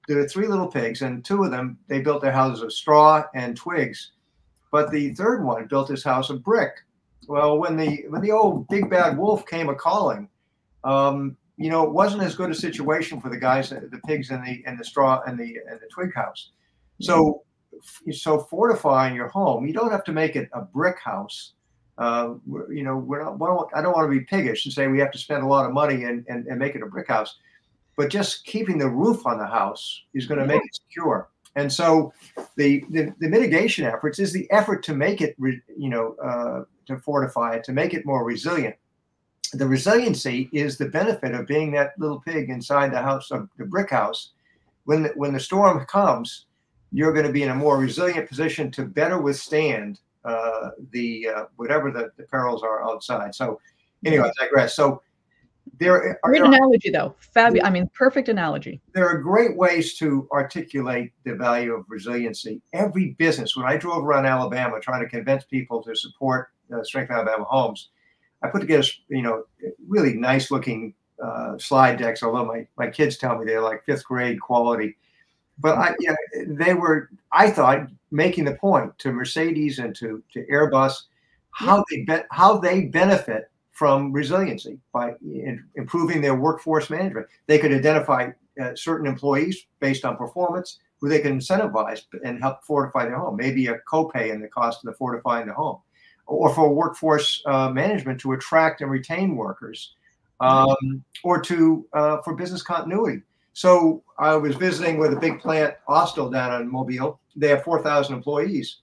there 0.07 0.19
are 0.19 0.27
three 0.27 0.47
little 0.47 0.67
pigs, 0.67 1.01
and 1.01 1.23
two 1.23 1.43
of 1.43 1.51
them 1.51 1.77
they 1.87 2.01
built 2.01 2.21
their 2.21 2.31
houses 2.31 2.63
of 2.63 2.73
straw 2.73 3.23
and 3.35 3.55
twigs, 3.55 4.11
but 4.71 4.91
the 4.91 5.13
third 5.13 5.43
one 5.43 5.67
built 5.67 5.89
his 5.89 6.03
house 6.03 6.29
of 6.29 6.43
brick. 6.43 6.71
Well, 7.27 7.59
when 7.59 7.77
the 7.77 8.05
when 8.09 8.21
the 8.21 8.31
old 8.31 8.67
big 8.67 8.89
bad 8.89 9.17
wolf 9.17 9.45
came 9.45 9.69
a 9.69 9.75
calling, 9.75 10.29
um, 10.83 11.37
you 11.57 11.69
know, 11.69 11.83
it 11.83 11.91
wasn't 11.91 12.23
as 12.23 12.35
good 12.35 12.49
a 12.49 12.55
situation 12.55 13.21
for 13.21 13.29
the 13.29 13.37
guys, 13.37 13.69
the 13.69 14.01
pigs 14.07 14.31
in 14.31 14.43
the 14.43 14.63
in 14.65 14.77
the 14.77 14.83
straw 14.83 15.21
and 15.27 15.39
the 15.39 15.57
and 15.69 15.79
the 15.79 15.87
twig 15.91 16.13
house. 16.15 16.51
So 17.01 17.43
so 18.11 18.39
fortifying 18.39 19.15
your 19.15 19.29
home, 19.29 19.67
you 19.67 19.73
don't 19.73 19.91
have 19.91 20.03
to 20.05 20.11
make 20.11 20.35
it 20.35 20.49
a 20.53 20.61
brick 20.61 20.99
house 20.99 21.53
uh, 21.99 22.35
you 22.69 22.83
know, 22.83 22.95
we're 22.95 23.21
not, 23.21 23.37
don't, 23.37 23.69
I 23.75 23.81
don't 23.81 23.93
want 23.93 24.09
to 24.09 24.19
be 24.19 24.23
piggish 24.23 24.65
and 24.65 24.73
say 24.73 24.87
we 24.87 24.99
have 24.99 25.11
to 25.11 25.17
spend 25.17 25.43
a 25.43 25.47
lot 25.47 25.65
of 25.65 25.73
money 25.73 26.05
and, 26.05 26.25
and, 26.29 26.47
and 26.47 26.57
make 26.57 26.73
it 26.73 26.81
a 26.81 26.85
brick 26.85 27.09
house, 27.09 27.35
but 27.97 28.09
just 28.09 28.45
keeping 28.45 28.77
the 28.77 28.89
roof 28.89 29.27
on 29.27 29.37
the 29.37 29.45
house 29.45 30.03
is 30.13 30.25
going 30.25 30.39
to 30.39 30.45
make 30.45 30.61
it 30.63 30.75
secure. 30.75 31.29
And 31.55 31.71
so 31.71 32.13
the, 32.55 32.83
the, 32.89 33.13
the 33.19 33.27
mitigation 33.27 33.85
efforts 33.85 34.19
is 34.19 34.31
the 34.31 34.49
effort 34.51 34.83
to 34.83 34.93
make 34.93 35.21
it, 35.21 35.35
re, 35.37 35.59
you 35.77 35.89
know, 35.89 36.15
uh, 36.23 36.63
to 36.87 36.97
fortify 36.99 37.55
it, 37.55 37.63
to 37.65 37.71
make 37.71 37.93
it 37.93 38.05
more 38.05 38.23
resilient. 38.23 38.75
the 39.53 39.67
resiliency 39.67 40.49
is 40.53 40.77
the 40.77 40.89
benefit 40.89 41.33
of 41.33 41.47
being 41.47 41.71
that 41.71 41.93
little 41.97 42.21
pig 42.21 42.49
inside 42.49 42.91
the 42.91 43.01
house 43.01 43.31
of 43.31 43.49
the 43.57 43.65
brick 43.65 43.89
house. 43.89 44.31
When 44.85 45.03
the, 45.03 45.09
when 45.15 45.33
the 45.33 45.39
storm 45.39 45.85
comes, 45.85 46.45
you're 46.91 47.13
going 47.13 47.25
to 47.25 47.31
be 47.31 47.43
in 47.43 47.49
a 47.49 47.55
more 47.55 47.77
resilient 47.77 48.27
position 48.27 48.71
to 48.71 48.85
better 48.85 49.19
withstand 49.19 49.99
uh, 50.25 50.69
the 50.91 51.27
uh, 51.29 51.45
whatever 51.55 51.91
the, 51.91 52.11
the 52.17 52.23
perils 52.23 52.63
are 52.63 52.83
outside. 52.83 53.33
So, 53.33 53.59
anyway, 54.05 54.29
I 54.29 54.43
digress. 54.43 54.75
So, 54.75 55.01
there 55.79 55.93
are 55.93 56.19
great 56.23 56.41
analogy 56.41 56.89
though. 56.89 57.15
Fabulous. 57.19 57.65
I 57.65 57.71
mean, 57.71 57.89
perfect 57.93 58.27
analogy. 58.27 58.81
There 58.93 59.07
are 59.07 59.17
great 59.17 59.55
ways 59.55 59.95
to 59.97 60.27
articulate 60.31 61.13
the 61.23 61.35
value 61.35 61.73
of 61.73 61.85
resiliency. 61.87 62.61
Every 62.73 63.11
business, 63.17 63.55
when 63.55 63.65
I 63.65 63.77
drove 63.77 64.03
around 64.03 64.25
Alabama 64.25 64.79
trying 64.81 65.01
to 65.01 65.09
convince 65.09 65.45
people 65.45 65.81
to 65.83 65.95
support 65.95 66.49
uh, 66.73 66.83
Strengthen 66.83 67.15
Alabama 67.15 67.45
Homes, 67.45 67.89
I 68.43 68.49
put 68.49 68.61
together, 68.61 68.85
you 69.07 69.21
know, 69.21 69.43
really 69.87 70.13
nice 70.13 70.51
looking 70.51 70.93
uh, 71.23 71.57
slide 71.57 71.97
decks. 71.97 72.23
Although 72.23 72.45
my 72.45 72.67
my 72.77 72.89
kids 72.89 73.17
tell 73.17 73.37
me 73.37 73.45
they're 73.45 73.61
like 73.61 73.85
fifth 73.85 74.03
grade 74.03 74.39
quality, 74.41 74.97
but 75.59 75.77
I, 75.77 75.95
you 75.99 76.09
know, 76.09 76.55
they 76.55 76.73
were. 76.73 77.09
I 77.31 77.49
thought 77.49 77.87
making 78.11 78.45
the 78.45 78.55
point 78.55 78.97
to 78.99 79.11
Mercedes 79.11 79.79
and 79.79 79.95
to 79.95 80.21
to 80.33 80.45
Airbus 80.51 81.03
how 81.51 81.83
they 81.89 82.03
be, 82.03 82.17
how 82.31 82.57
they 82.57 82.85
benefit 82.85 83.49
from 83.79 84.11
resiliency 84.11 84.77
by 84.91 85.13
in, 85.21 85.63
improving 85.75 86.19
their 86.19 86.35
workforce 86.35 86.89
management. 86.89 87.25
They 87.47 87.57
could 87.57 87.71
identify 87.71 88.31
uh, 88.61 88.75
certain 88.75 89.07
employees 89.07 89.67
based 89.79 90.03
on 90.03 90.17
performance 90.17 90.79
who 90.99 91.07
they 91.07 91.19
can 91.19 91.39
incentivize 91.39 92.01
and 92.25 92.41
help 92.41 92.61
fortify 92.65 93.05
their 93.05 93.17
home. 93.17 93.37
Maybe 93.37 93.67
a 93.67 93.79
copay 93.89 94.33
in 94.33 94.41
the 94.41 94.49
cost 94.49 94.83
of 94.83 94.91
the 94.91 94.97
fortifying 94.97 95.47
the 95.47 95.53
home 95.53 95.79
or 96.25 96.53
for 96.53 96.73
workforce 96.73 97.41
uh, 97.45 97.69
management 97.69 98.19
to 98.19 98.33
attract 98.33 98.81
and 98.81 98.91
retain 98.91 99.37
workers, 99.37 99.93
um, 100.41 101.01
or 101.23 101.39
to 101.41 101.87
uh, 101.93 102.17
for 102.21 102.35
business 102.35 102.61
continuity. 102.61 103.21
So 103.53 104.03
I 104.17 104.35
was 104.35 104.57
visiting 104.57 104.97
with 104.97 105.13
a 105.13 105.19
big 105.19 105.39
plant, 105.39 105.75
Austal, 105.87 106.29
down 106.29 106.61
in 106.61 106.69
Mobile. 106.69 107.21
They 107.37 107.47
have 107.47 107.63
4,000 107.63 108.13
employees. 108.13 108.79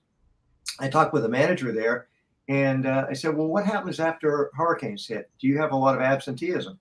I 0.81 0.89
talked 0.89 1.13
with 1.13 1.27
a 1.27 1.29
manager 1.29 1.71
there, 1.71 2.09
and 2.49 2.87
uh, 2.87 3.07
I 3.09 3.13
said, 3.13 3.37
"Well, 3.37 3.49
what 3.49 3.65
happens 3.65 4.01
after 4.01 4.51
hurricanes 4.55 5.07
hit? 5.07 5.31
Do 5.41 5.47
you 5.47 5.59
have 5.59 5.73
a 5.73 5.77
lot 5.77 5.95
of 5.95 6.01
absenteeism?" 6.01 6.79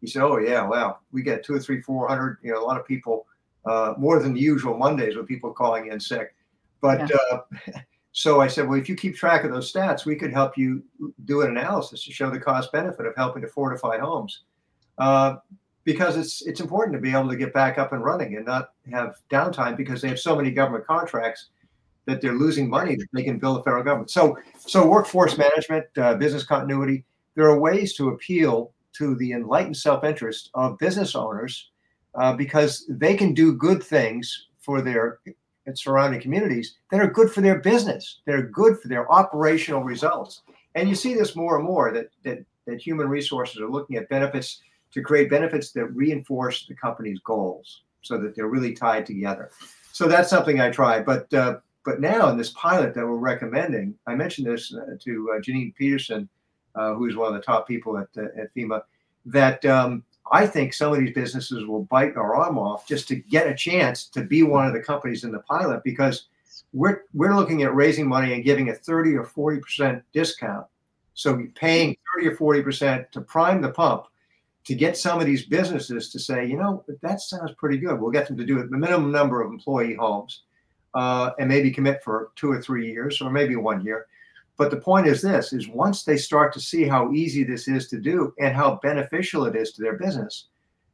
He 0.00 0.06
said, 0.06 0.22
"Oh 0.22 0.38
yeah, 0.38 0.66
well, 0.66 1.00
we 1.12 1.22
get 1.22 1.44
two 1.44 1.54
or 1.54 1.60
three, 1.60 1.80
four 1.80 2.08
hundred. 2.08 2.38
You 2.42 2.52
know, 2.52 2.62
a 2.62 2.66
lot 2.66 2.78
of 2.78 2.86
people, 2.86 3.26
uh, 3.64 3.94
more 3.98 4.20
than 4.20 4.34
the 4.34 4.40
usual 4.40 4.76
Mondays 4.76 5.16
with 5.16 5.26
people 5.28 5.52
calling 5.52 5.88
in 5.88 6.00
sick." 6.00 6.34
But 6.80 7.08
yeah. 7.08 7.16
Uh, 7.30 7.80
So 8.12 8.42
I 8.42 8.46
said, 8.46 8.68
well, 8.68 8.78
if 8.78 8.90
you 8.90 8.94
keep 8.94 9.16
track 9.16 9.42
of 9.42 9.50
those 9.50 9.72
stats, 9.72 10.04
we 10.04 10.16
could 10.16 10.32
help 10.32 10.58
you 10.58 10.84
do 11.24 11.40
an 11.40 11.48
analysis 11.48 12.04
to 12.04 12.12
show 12.12 12.30
the 12.30 12.38
cost 12.38 12.70
benefit 12.70 13.06
of 13.06 13.16
helping 13.16 13.40
to 13.40 13.48
fortify 13.48 13.98
homes. 13.98 14.42
Uh, 14.98 15.36
because 15.84 16.16
it's 16.16 16.42
it's 16.42 16.60
important 16.60 16.94
to 16.94 17.00
be 17.00 17.10
able 17.10 17.28
to 17.28 17.36
get 17.36 17.52
back 17.52 17.78
up 17.78 17.92
and 17.92 18.04
running 18.04 18.36
and 18.36 18.46
not 18.46 18.72
have 18.92 19.16
downtime 19.30 19.76
because 19.76 20.00
they 20.00 20.08
have 20.08 20.20
so 20.20 20.36
many 20.36 20.50
government 20.50 20.86
contracts 20.86 21.46
that 22.06 22.20
they're 22.20 22.34
losing 22.34 22.68
money 22.68 22.96
that 22.96 23.06
they 23.12 23.22
can 23.22 23.38
bill 23.38 23.54
the 23.54 23.62
federal 23.62 23.84
government. 23.84 24.10
So 24.10 24.36
so 24.58 24.86
workforce 24.86 25.38
management, 25.38 25.86
uh, 25.96 26.14
business 26.14 26.44
continuity, 26.44 27.04
there 27.34 27.46
are 27.46 27.58
ways 27.58 27.94
to 27.94 28.08
appeal 28.08 28.72
to 28.98 29.14
the 29.16 29.32
enlightened 29.32 29.76
self-interest 29.76 30.50
of 30.54 30.78
business 30.78 31.14
owners 31.14 31.70
uh, 32.14 32.32
because 32.34 32.84
they 32.88 33.14
can 33.14 33.32
do 33.32 33.54
good 33.54 33.82
things 33.82 34.48
for 34.60 34.82
their 34.82 35.20
surrounding 35.74 36.20
communities 36.20 36.76
that 36.90 37.00
are 37.00 37.10
good 37.10 37.30
for 37.30 37.40
their 37.40 37.60
business. 37.60 38.20
They're 38.26 38.42
good 38.42 38.78
for 38.80 38.88
their 38.88 39.10
operational 39.10 39.82
results. 39.82 40.42
And 40.74 40.88
you 40.88 40.94
see 40.94 41.14
this 41.14 41.36
more 41.36 41.56
and 41.56 41.64
more 41.64 41.92
that 41.92 42.10
that 42.24 42.44
that 42.66 42.80
human 42.80 43.08
resources 43.08 43.60
are 43.60 43.70
looking 43.70 43.96
at 43.96 44.08
benefits 44.08 44.60
to 44.92 45.02
create 45.02 45.30
benefits 45.30 45.72
that 45.72 45.86
reinforce 45.86 46.66
the 46.66 46.74
company's 46.74 47.18
goals 47.20 47.82
so 48.02 48.18
that 48.18 48.34
they're 48.34 48.48
really 48.48 48.72
tied 48.72 49.06
together. 49.06 49.50
So 49.92 50.06
that's 50.08 50.30
something 50.30 50.60
I 50.60 50.70
try. 50.70 51.00
But 51.00 51.32
uh, 51.34 51.58
but 51.84 52.00
now 52.00 52.28
in 52.30 52.36
this 52.36 52.50
pilot 52.50 52.94
that 52.94 53.06
we're 53.06 53.16
recommending, 53.16 53.94
I 54.06 54.14
mentioned 54.14 54.46
this 54.46 54.72
uh, 54.74 54.96
to 55.00 55.32
uh, 55.34 55.40
Janine 55.40 55.74
Peterson, 55.74 56.28
uh, 56.74 56.94
who's 56.94 57.16
one 57.16 57.28
of 57.28 57.34
the 57.34 57.44
top 57.44 57.66
people 57.66 57.98
at, 57.98 58.08
uh, 58.16 58.40
at 58.40 58.54
FEMA, 58.54 58.82
that 59.26 59.64
um, 59.64 60.04
I 60.30 60.46
think 60.46 60.74
some 60.74 60.92
of 60.92 61.00
these 61.00 61.14
businesses 61.14 61.66
will 61.66 61.84
bite 61.84 62.16
our 62.16 62.34
arm 62.34 62.58
off 62.58 62.86
just 62.86 63.08
to 63.08 63.16
get 63.16 63.48
a 63.48 63.54
chance 63.54 64.06
to 64.08 64.22
be 64.22 64.42
one 64.42 64.66
of 64.66 64.72
the 64.72 64.80
companies 64.80 65.24
in 65.24 65.32
the 65.32 65.40
pilot 65.40 65.82
because 65.84 66.28
we're 66.72 67.02
we're 67.12 67.34
looking 67.34 67.62
at 67.62 67.74
raising 67.74 68.08
money 68.08 68.34
and 68.34 68.44
giving 68.44 68.70
a 68.70 68.74
30 68.74 69.16
or 69.16 69.24
40 69.24 69.60
percent 69.60 70.02
discount. 70.12 70.66
So 71.14 71.46
paying 71.54 71.96
30 72.16 72.28
or 72.28 72.36
40 72.36 72.62
percent 72.62 73.12
to 73.12 73.20
prime 73.20 73.60
the 73.60 73.70
pump 73.70 74.04
to 74.64 74.74
get 74.74 74.96
some 74.96 75.20
of 75.20 75.26
these 75.26 75.46
businesses 75.46 76.10
to 76.10 76.18
say, 76.20 76.46
you 76.46 76.56
know, 76.56 76.84
that 77.02 77.20
sounds 77.20 77.52
pretty 77.58 77.78
good. 77.78 78.00
We'll 78.00 78.12
get 78.12 78.28
them 78.28 78.36
to 78.36 78.46
do 78.46 78.60
it 78.60 78.70
the 78.70 78.76
minimum 78.76 79.10
number 79.10 79.42
of 79.42 79.50
employee 79.50 79.94
homes 79.94 80.42
uh, 80.94 81.30
and 81.38 81.48
maybe 81.48 81.70
commit 81.70 82.02
for 82.02 82.30
two 82.36 82.50
or 82.50 82.60
three 82.60 82.90
years 82.90 83.20
or 83.20 83.30
maybe 83.30 83.56
one 83.56 83.84
year. 83.84 84.06
But 84.56 84.70
the 84.70 84.76
point 84.76 85.06
is 85.06 85.22
this 85.22 85.52
is 85.52 85.68
once 85.68 86.04
they 86.04 86.16
start 86.16 86.52
to 86.52 86.60
see 86.60 86.84
how 86.84 87.12
easy 87.12 87.42
this 87.42 87.68
is 87.68 87.88
to 87.88 87.98
do 87.98 88.34
and 88.38 88.54
how 88.54 88.78
beneficial 88.82 89.46
it 89.46 89.56
is 89.56 89.72
to 89.72 89.82
their 89.82 89.96
business, 89.96 90.46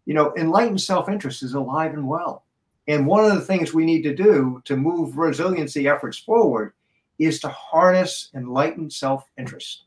you 0.07 0.15
know, 0.15 0.33
enlightened 0.37 0.81
self-interest 0.81 1.43
is 1.43 1.55
alive 1.55 1.93
and 1.93 2.07
well. 2.07 2.45
And 2.87 3.07
one 3.07 3.25
of 3.25 3.35
the 3.35 3.45
things 3.45 3.75
we 3.75 3.85
need 3.85 4.03
to 4.03 4.15
do 4.15 4.63
to 4.65 4.77
move 4.77 5.19
resiliency 5.19 5.89
efforts 5.89 6.19
forward 6.19 6.73
is 7.19 7.41
to 7.41 7.49
harness 7.49 8.31
enlightened 8.35 8.93
self-interest. 8.93 9.85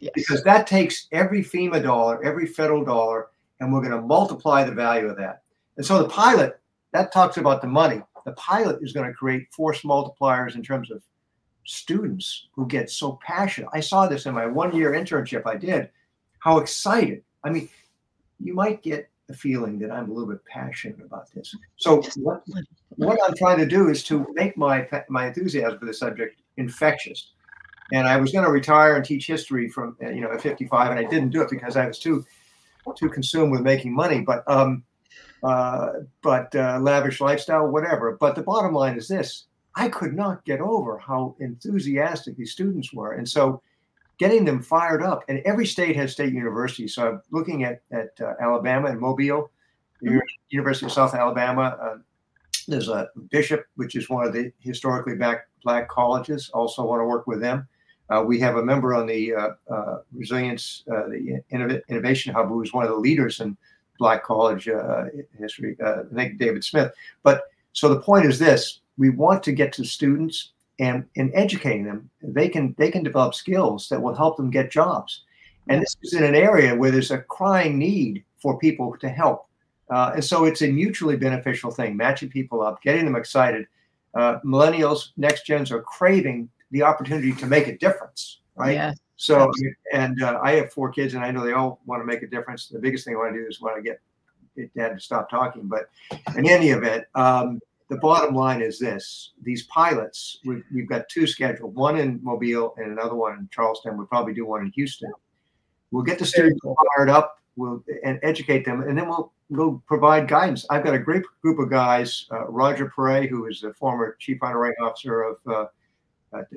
Yes. 0.00 0.12
Because 0.14 0.42
that 0.42 0.66
takes 0.66 1.06
every 1.12 1.44
FEMA 1.44 1.82
dollar, 1.82 2.24
every 2.24 2.46
federal 2.46 2.84
dollar, 2.84 3.28
and 3.60 3.72
we're 3.72 3.80
going 3.80 3.92
to 3.92 4.00
multiply 4.00 4.64
the 4.64 4.72
value 4.72 5.06
of 5.06 5.16
that. 5.18 5.42
And 5.76 5.86
so 5.86 6.02
the 6.02 6.08
pilot, 6.08 6.58
that 6.92 7.12
talks 7.12 7.36
about 7.36 7.62
the 7.62 7.68
money. 7.68 8.02
The 8.24 8.32
pilot 8.32 8.82
is 8.82 8.92
going 8.92 9.06
to 9.06 9.12
create 9.12 9.52
force 9.52 9.82
multipliers 9.82 10.54
in 10.54 10.62
terms 10.62 10.90
of 10.90 11.02
students 11.64 12.48
who 12.52 12.66
get 12.66 12.90
so 12.90 13.18
passionate. 13.22 13.70
I 13.72 13.80
saw 13.80 14.06
this 14.06 14.26
in 14.26 14.34
my 14.34 14.46
one 14.46 14.74
year 14.76 14.92
internship 14.92 15.46
I 15.46 15.56
did, 15.56 15.90
how 16.38 16.58
excited. 16.58 17.22
I 17.42 17.50
mean, 17.50 17.68
you 18.40 18.54
might 18.54 18.82
get 18.82 19.08
the 19.26 19.34
feeling 19.34 19.78
that 19.78 19.90
I'm 19.90 20.10
a 20.10 20.12
little 20.12 20.28
bit 20.28 20.44
passionate 20.44 21.00
about 21.04 21.30
this. 21.32 21.54
So 21.76 22.02
what, 22.16 22.42
what 22.96 23.18
I'm 23.26 23.34
trying 23.34 23.58
to 23.58 23.66
do 23.66 23.88
is 23.88 24.04
to 24.04 24.26
make 24.34 24.56
my 24.56 24.86
my 25.08 25.26
enthusiasm 25.26 25.78
for 25.78 25.86
the 25.86 25.94
subject 25.94 26.40
infectious. 26.56 27.30
And 27.92 28.08
I 28.08 28.16
was 28.16 28.32
going 28.32 28.44
to 28.44 28.50
retire 28.50 28.96
and 28.96 29.04
teach 29.04 29.26
history 29.26 29.68
from 29.68 29.96
you 30.00 30.20
know 30.20 30.32
at 30.32 30.42
55, 30.42 30.90
and 30.90 30.98
I 30.98 31.04
didn't 31.04 31.30
do 31.30 31.42
it 31.42 31.50
because 31.50 31.76
I 31.76 31.86
was 31.86 31.98
too 31.98 32.24
too 32.96 33.08
consumed 33.08 33.52
with 33.52 33.62
making 33.62 33.94
money. 33.94 34.20
But 34.20 34.42
um, 34.46 34.84
uh, 35.44 35.92
but 36.22 36.54
uh, 36.56 36.78
lavish 36.80 37.20
lifestyle, 37.20 37.66
whatever. 37.68 38.16
But 38.18 38.34
the 38.34 38.42
bottom 38.42 38.72
line 38.72 38.96
is 38.96 39.08
this: 39.08 39.44
I 39.76 39.88
could 39.88 40.14
not 40.14 40.44
get 40.44 40.60
over 40.60 40.98
how 40.98 41.36
enthusiastic 41.40 42.36
these 42.36 42.52
students 42.52 42.92
were. 42.92 43.12
And 43.12 43.28
so 43.28 43.60
getting 44.18 44.44
them 44.44 44.62
fired 44.62 45.02
up, 45.02 45.22
and 45.28 45.40
every 45.44 45.66
state 45.66 45.96
has 45.96 46.12
state 46.12 46.32
universities. 46.32 46.94
So 46.94 47.08
I'm 47.08 47.22
looking 47.30 47.64
at, 47.64 47.82
at 47.92 48.10
uh, 48.20 48.34
Alabama 48.40 48.88
and 48.88 49.00
Mobile, 49.00 49.50
mm-hmm. 50.02 50.18
University 50.50 50.86
of 50.86 50.92
South 50.92 51.14
Alabama. 51.14 51.76
Uh, 51.80 51.96
there's 52.68 52.88
a 52.88 53.08
Bishop, 53.30 53.66
which 53.76 53.96
is 53.96 54.08
one 54.08 54.26
of 54.26 54.32
the 54.32 54.50
historically 54.60 55.16
black, 55.16 55.48
black 55.62 55.88
colleges. 55.88 56.50
Also 56.54 56.84
want 56.84 57.00
to 57.00 57.04
work 57.04 57.26
with 57.26 57.40
them. 57.40 57.68
Uh, 58.10 58.22
we 58.24 58.38
have 58.38 58.56
a 58.56 58.64
member 58.64 58.94
on 58.94 59.06
the 59.06 59.34
uh, 59.34 59.48
uh, 59.70 59.98
Resilience, 60.12 60.84
uh, 60.92 61.08
the 61.08 61.42
Innovation 61.88 62.34
Hub, 62.34 62.48
who 62.48 62.62
is 62.62 62.72
one 62.72 62.84
of 62.84 62.90
the 62.90 62.96
leaders 62.96 63.40
in 63.40 63.56
Black 63.98 64.24
college 64.24 64.68
history, 65.38 65.76
I 65.84 66.02
think 66.14 66.38
David 66.38 66.64
Smith. 66.64 66.92
But 67.22 67.42
so 67.72 67.88
the 67.88 68.00
point 68.00 68.26
is 68.26 68.38
this 68.38 68.80
we 68.96 69.10
want 69.10 69.42
to 69.42 69.52
get 69.52 69.72
to 69.74 69.84
students 69.84 70.52
and 70.78 71.04
in 71.14 71.32
educating 71.34 71.84
them. 71.84 72.10
They 72.22 72.48
can 72.48 72.74
they 72.78 72.90
can 72.90 73.02
develop 73.02 73.34
skills 73.34 73.88
that 73.88 74.00
will 74.00 74.14
help 74.14 74.36
them 74.36 74.50
get 74.50 74.70
jobs. 74.70 75.22
And 75.68 75.80
this 75.80 75.96
is 76.02 76.12
in 76.12 76.24
an 76.24 76.34
area 76.34 76.74
where 76.74 76.90
there's 76.90 77.10
a 77.10 77.18
crying 77.18 77.78
need 77.78 78.22
for 78.38 78.58
people 78.58 78.96
to 78.98 79.08
help. 79.08 79.46
Uh, 79.90 80.12
and 80.14 80.24
so 80.24 80.44
it's 80.44 80.62
a 80.62 80.70
mutually 80.70 81.16
beneficial 81.16 81.70
thing 81.70 81.96
matching 81.96 82.28
people 82.28 82.62
up 82.62 82.82
getting 82.82 83.04
them 83.04 83.16
excited. 83.16 83.66
Uh, 84.14 84.38
millennials 84.44 85.08
next 85.16 85.46
gens 85.46 85.72
are 85.72 85.82
craving 85.82 86.48
the 86.70 86.82
opportunity 86.82 87.32
to 87.32 87.46
make 87.46 87.66
a 87.66 87.78
difference 87.78 88.40
right? 88.56 88.74
Yeah. 88.74 88.92
So 89.16 89.50
and 89.92 90.22
uh, 90.22 90.40
i 90.42 90.52
have 90.52 90.72
four 90.72 90.90
kids 90.90 91.14
and 91.14 91.24
i 91.24 91.30
know 91.30 91.44
they 91.44 91.52
all 91.52 91.80
want 91.86 92.00
to 92.00 92.06
make 92.06 92.22
a 92.22 92.26
difference. 92.26 92.68
The 92.68 92.78
biggest 92.78 93.04
thing 93.04 93.14
i 93.14 93.18
want 93.18 93.34
to 93.34 93.40
do 93.40 93.46
is 93.46 93.60
want 93.60 93.76
to 93.76 93.82
get 93.82 94.00
dad 94.76 94.90
to 94.90 95.00
stop 95.00 95.28
talking. 95.28 95.66
But 95.66 95.88
in 96.36 96.48
any 96.48 96.68
event 96.68 97.04
um, 97.14 97.60
the 97.88 97.96
bottom 97.98 98.34
line 98.34 98.62
is 98.62 98.78
this. 98.78 99.32
These 99.42 99.64
pilots 99.64 100.38
we've, 100.44 100.64
we've, 100.72 100.88
got 100.88 101.08
two 101.08 101.26
scheduled 101.26 101.74
one 101.74 101.98
in 101.98 102.20
mobile 102.22 102.74
and 102.78 102.92
another 102.92 103.14
one 103.14 103.38
in 103.38 103.48
charleston. 103.52 103.96
We'll 103.96 104.06
probably 104.06 104.34
do 104.34 104.46
one 104.46 104.62
in 104.62 104.72
houston. 104.72 105.12
We'll 105.90 106.04
get 106.04 106.18
the 106.18 106.26
students 106.26 106.60
fired 106.96 107.10
up. 107.10 107.38
We'll 107.56 107.84
and 108.04 108.18
educate 108.22 108.64
them 108.64 108.82
and 108.82 108.98
then 108.98 109.08
we'll 109.08 109.32
we'll 109.50 109.82
provide 109.86 110.28
guidance. 110.28 110.66
I've 110.70 110.84
got 110.84 110.94
a 110.94 110.98
great 110.98 111.22
group 111.42 111.58
of 111.58 111.70
guys 111.70 112.26
uh, 112.32 112.46
roger 112.46 112.92
Perret, 112.94 113.28
who 113.30 113.46
is 113.46 113.60
the 113.60 113.74
former 113.74 114.16
chief 114.18 114.42
underwriting 114.42 114.82
officer 114.82 115.22
of 115.22 115.36
uh, 115.46 115.66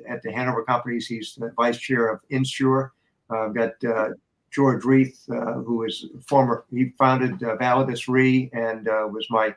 at, 0.08 0.22
the 0.22 0.32
hanover 0.32 0.64
companies 0.64 1.06
he's 1.06 1.34
the 1.34 1.52
vice 1.56 1.78
chair 1.78 2.08
of 2.08 2.20
insure 2.30 2.92
uh, 3.30 3.46
i've 3.46 3.54
got 3.54 3.72
uh, 3.84 4.08
George 4.50 4.84
Reith, 4.84 5.24
uh, 5.30 5.54
who 5.54 5.84
is 5.84 6.06
former, 6.26 6.64
he 6.70 6.92
founded 6.98 7.42
uh, 7.42 7.56
Validus 7.56 8.08
Re 8.08 8.50
and 8.52 8.88
uh, 8.88 9.06
was 9.10 9.26
my 9.30 9.54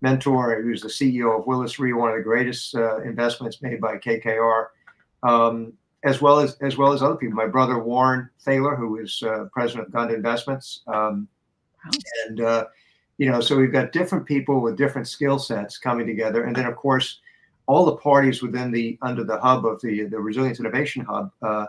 mentor. 0.00 0.62
He 0.62 0.70
was 0.70 0.82
the 0.82 0.88
CEO 0.88 1.38
of 1.38 1.46
Willis 1.46 1.78
Re, 1.78 1.92
one 1.92 2.10
of 2.10 2.16
the 2.16 2.22
greatest 2.22 2.74
uh, 2.74 3.00
investments 3.02 3.62
made 3.62 3.80
by 3.80 3.96
KKR, 3.96 4.66
um, 5.22 5.72
as 6.04 6.20
well 6.20 6.38
as 6.38 6.56
as 6.60 6.76
well 6.76 6.92
as 6.92 7.02
other 7.02 7.16
people. 7.16 7.36
My 7.36 7.46
brother 7.46 7.78
Warren 7.78 8.30
Thaler, 8.40 8.76
who 8.76 8.98
is 8.98 9.22
uh, 9.22 9.46
president 9.52 9.88
of 9.88 9.92
Gund 9.92 10.12
Investments, 10.12 10.82
um, 10.86 11.26
wow. 11.84 11.90
and 12.26 12.40
uh, 12.40 12.64
you 13.18 13.28
know, 13.28 13.40
so 13.40 13.56
we've 13.56 13.72
got 13.72 13.90
different 13.90 14.24
people 14.24 14.60
with 14.60 14.76
different 14.76 15.08
skill 15.08 15.38
sets 15.38 15.78
coming 15.78 16.06
together, 16.06 16.44
and 16.44 16.54
then 16.54 16.66
of 16.66 16.76
course 16.76 17.20
all 17.68 17.84
the 17.84 17.96
parties 17.96 18.42
within 18.42 18.72
the 18.72 18.98
under 19.02 19.22
the 19.22 19.38
hub 19.38 19.64
of 19.64 19.80
the 19.82 20.04
the 20.04 20.18
Resilience 20.18 20.58
Innovation 20.58 21.04
Hub. 21.04 21.30
Uh, 21.40 21.66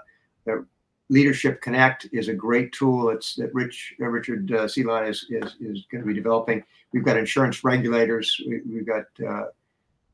Leadership 1.11 1.59
Connect 1.61 2.07
is 2.11 2.27
a 2.27 2.33
great 2.33 2.71
tool. 2.71 3.09
It's 3.09 3.35
that 3.35 3.53
Rich 3.53 3.95
uh, 3.99 4.05
Richard 4.05 4.51
uh, 4.51 4.67
Seline 4.67 5.07
is, 5.07 5.25
is 5.29 5.55
is 5.59 5.85
going 5.91 6.03
to 6.03 6.07
be 6.07 6.13
developing. 6.13 6.63
We've 6.93 7.03
got 7.03 7.17
insurance 7.17 7.63
regulators. 7.63 8.39
We, 8.47 8.77
have 8.77 8.87
got 8.87 9.05
uh, 9.27 9.45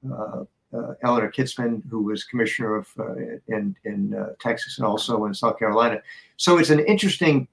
uh, 0.09 0.43
uh, 0.73 0.93
Eleanor 1.03 1.31
Kitzman, 1.31 1.83
who 1.89 2.03
was 2.03 2.23
commissioner 2.23 2.77
of 2.77 2.87
uh, 2.97 3.15
in 3.47 3.75
in 3.83 4.25
Texas 4.39 4.77
and 4.77 4.87
also 4.87 5.25
in 5.25 5.33
South 5.33 5.59
Carolina. 5.59 6.01
So 6.37 6.57
it's 6.57 6.69
an 6.69 6.79
interesting 6.79 7.47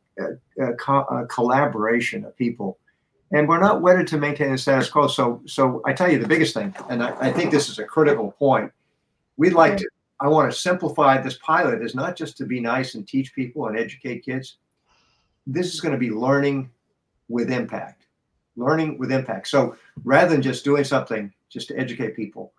co- 0.79 1.27
collaboration 1.29 2.25
of 2.25 2.37
people 2.37 2.79
and 3.33 3.49
we're 3.49 3.61
not 3.61 3.81
wedded 3.81 4.07
to 4.09 4.19
maintain 4.19 4.53
the 4.53 4.59
status 4.59 4.91
quo. 4.91 5.09
So, 5.09 5.41
so 5.47 5.83
I 5.85 5.93
tell 5.93 6.11
you 6.11 6.19
the 6.19 6.29
biggest 6.29 6.55
thing, 6.55 6.75
and 6.91 7.03
I, 7.03 7.17
I 7.19 7.33
think 7.33 7.51
this 7.51 7.69
is 7.69 7.79
a 7.79 7.85
critical 7.85 8.33
point. 8.33 8.71
We'd 9.37 9.55
like 9.55 9.77
to. 9.79 9.89
I 10.21 10.29
want 10.29 10.53
to 10.53 10.57
simplify 10.57 11.21
this 11.21 11.39
pilot 11.39 11.83
is 11.83 11.97
not 11.97 12.15
just 12.15 12.37
to 12.37 12.47
be 12.47 12.61
nice 12.61 12.95
and 12.95 13.09
teach 13.09 13.35
people 13.35 13.67
and 13.67 13.77
educate 13.77 14.25
kids. 14.25 14.59
This 15.47 15.75
is 15.75 15.81
going 15.81 15.93
to 15.93 15.99
be 15.99 16.11
learning 16.11 16.71
with 17.29 17.51
impact, 17.51 18.07
learning 18.57 18.99
with 18.99 19.11
impact. 19.11 19.49
So 19.49 19.75
rather 20.05 20.31
than 20.31 20.43
just 20.43 20.65
doing 20.65 20.85
something 20.85 21.33
just 21.49 21.67
to 21.69 21.77
educate 21.77 22.15
people, 22.15 22.53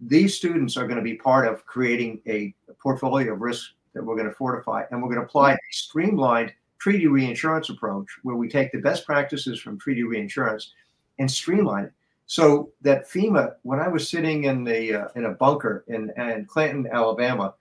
these 0.00 0.36
students 0.36 0.76
are 0.76 0.86
going 0.86 0.96
to 0.96 1.02
be 1.02 1.14
part 1.14 1.46
of 1.46 1.64
creating 1.64 2.20
a, 2.26 2.52
a 2.68 2.74
portfolio 2.74 3.34
of 3.34 3.40
risks 3.40 3.74
that 3.94 4.04
we're 4.04 4.16
going 4.16 4.28
to 4.28 4.34
fortify, 4.34 4.82
and 4.90 5.00
we're 5.00 5.08
going 5.08 5.20
to 5.20 5.26
apply 5.26 5.52
a 5.52 5.58
streamlined 5.70 6.52
treaty 6.78 7.06
reinsurance 7.06 7.68
approach 7.68 8.08
where 8.22 8.36
we 8.36 8.48
take 8.48 8.72
the 8.72 8.78
best 8.78 9.06
practices 9.06 9.60
from 9.60 9.78
treaty 9.78 10.02
reinsurance 10.02 10.72
and 11.18 11.30
streamline 11.30 11.84
it 11.84 11.92
so 12.26 12.72
that 12.82 13.08
FEMA, 13.08 13.54
when 13.62 13.78
I 13.78 13.88
was 13.88 14.08
sitting 14.08 14.44
in 14.44 14.64
the 14.64 15.02
uh, 15.02 15.08
in 15.14 15.26
a 15.26 15.30
bunker 15.30 15.84
in, 15.86 16.12
in 16.16 16.44
Clanton, 16.46 16.88
Alabama, 16.92 17.54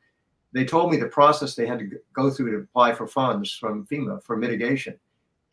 they 0.54 0.66
told 0.66 0.92
me 0.92 0.98
the 0.98 1.08
process 1.08 1.56
they 1.56 1.68
had 1.68 1.80
to 1.80 1.92
go 2.14 2.32
through 2.32 2.52
to 2.52 2.58
apply 2.64 2.94
for 2.94 3.08
funds 3.08 3.52
from 3.52 3.86
FEMA 3.86 4.24
for 4.24 4.36
mitigation, 4.36 4.98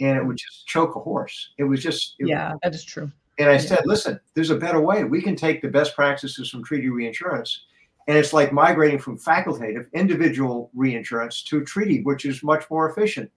and 0.00 0.16
it 0.16 0.24
would 0.24 0.38
just 0.38 0.66
choke 0.66 0.96
a 0.96 1.00
horse. 1.00 1.50
It 1.58 1.64
was 1.64 1.82
just 1.82 2.16
it, 2.18 2.28
yeah, 2.28 2.54
that 2.62 2.74
is 2.74 2.84
true. 2.84 3.12
And 3.38 3.48
I 3.48 3.54
yeah. 3.54 3.58
said, 3.58 3.80
listen, 3.84 4.18
there's 4.34 4.50
a 4.50 4.56
better 4.56 4.80
way. 4.80 5.04
We 5.04 5.22
can 5.22 5.36
take 5.36 5.60
the 5.60 5.68
best 5.68 5.94
practices 5.94 6.48
from 6.48 6.64
treaty 6.64 6.88
reinsurance, 6.88 7.64
and 8.08 8.16
it's 8.16 8.32
like 8.32 8.50
migrating 8.50 8.98
from 8.98 9.18
facultative 9.18 9.92
individual 9.92 10.70
reinsurance 10.74 11.42
to 11.44 11.64
treaty, 11.64 12.02
which 12.02 12.24
is 12.24 12.42
much 12.42 12.64
more 12.70 12.90
efficient 12.90 13.30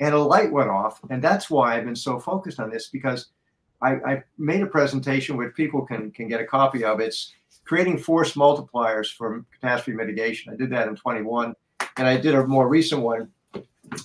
and 0.00 0.14
a 0.14 0.18
light 0.18 0.52
went 0.52 0.70
off. 0.70 1.00
And 1.10 1.22
that's 1.22 1.50
why 1.50 1.76
I've 1.76 1.84
been 1.84 1.96
so 1.96 2.18
focused 2.18 2.60
on 2.60 2.70
this 2.70 2.88
because 2.88 3.28
I, 3.82 3.92
I 3.94 4.22
made 4.38 4.62
a 4.62 4.66
presentation 4.66 5.36
which 5.36 5.54
people 5.54 5.84
can 5.84 6.10
can 6.10 6.28
get 6.28 6.40
a 6.40 6.46
copy 6.46 6.84
of. 6.84 7.00
It's 7.00 7.34
creating 7.64 7.98
force 7.98 8.34
multipliers 8.34 9.12
for 9.12 9.44
catastrophe 9.52 9.96
mitigation. 9.96 10.52
I 10.52 10.56
did 10.56 10.70
that 10.70 10.88
in 10.88 10.96
21, 10.96 11.54
and 11.96 12.06
I 12.06 12.16
did 12.16 12.34
a 12.34 12.46
more 12.46 12.68
recent 12.68 13.02
one. 13.02 13.30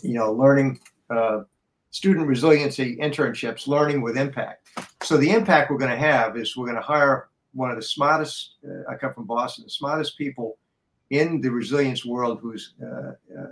You 0.04 0.13
know, 0.13 0.32
learning 0.32 0.80
uh, 1.10 1.43
student 1.89 2.27
resiliency 2.27 2.97
internships, 2.97 3.67
learning 3.67 4.01
with 4.01 4.17
impact. 4.17 4.67
So 5.04 5.17
the 5.17 5.32
impact 5.32 5.71
we're 5.71 5.77
going 5.77 5.91
to 5.91 5.97
have 5.97 6.38
is 6.38 6.56
we're 6.56 6.67
going 6.67 6.75
to 6.75 6.82
hire 6.82 7.30
one 7.54 7.69
of 7.69 7.77
the 7.77 7.84
smartest. 7.84 8.56
Uh, 8.67 8.91
I 8.91 8.95
come 8.95 9.13
from 9.13 9.25
Boston, 9.25 9.63
the 9.65 9.71
smartest 9.71 10.17
people 10.17 10.58
in 11.10 11.41
the 11.41 11.49
resilience 11.49 12.06
world, 12.06 12.39
who's 12.41 12.73
uh, 12.82 13.12
uh 13.38 13.45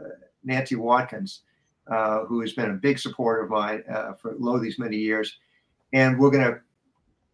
Nancy 0.43 0.75
Watkins 0.75 1.41
uh, 1.89 2.25
who 2.25 2.41
has 2.41 2.53
been 2.53 2.71
a 2.71 2.75
big 2.75 2.99
supporter 2.99 3.43
of 3.43 3.49
mine 3.49 3.83
uh, 3.91 4.13
for 4.13 4.35
lo 4.39 4.59
these 4.59 4.79
many 4.79 4.97
years. 4.97 5.37
And 5.93 6.19
we're 6.19 6.29
going 6.29 6.45
to 6.45 6.59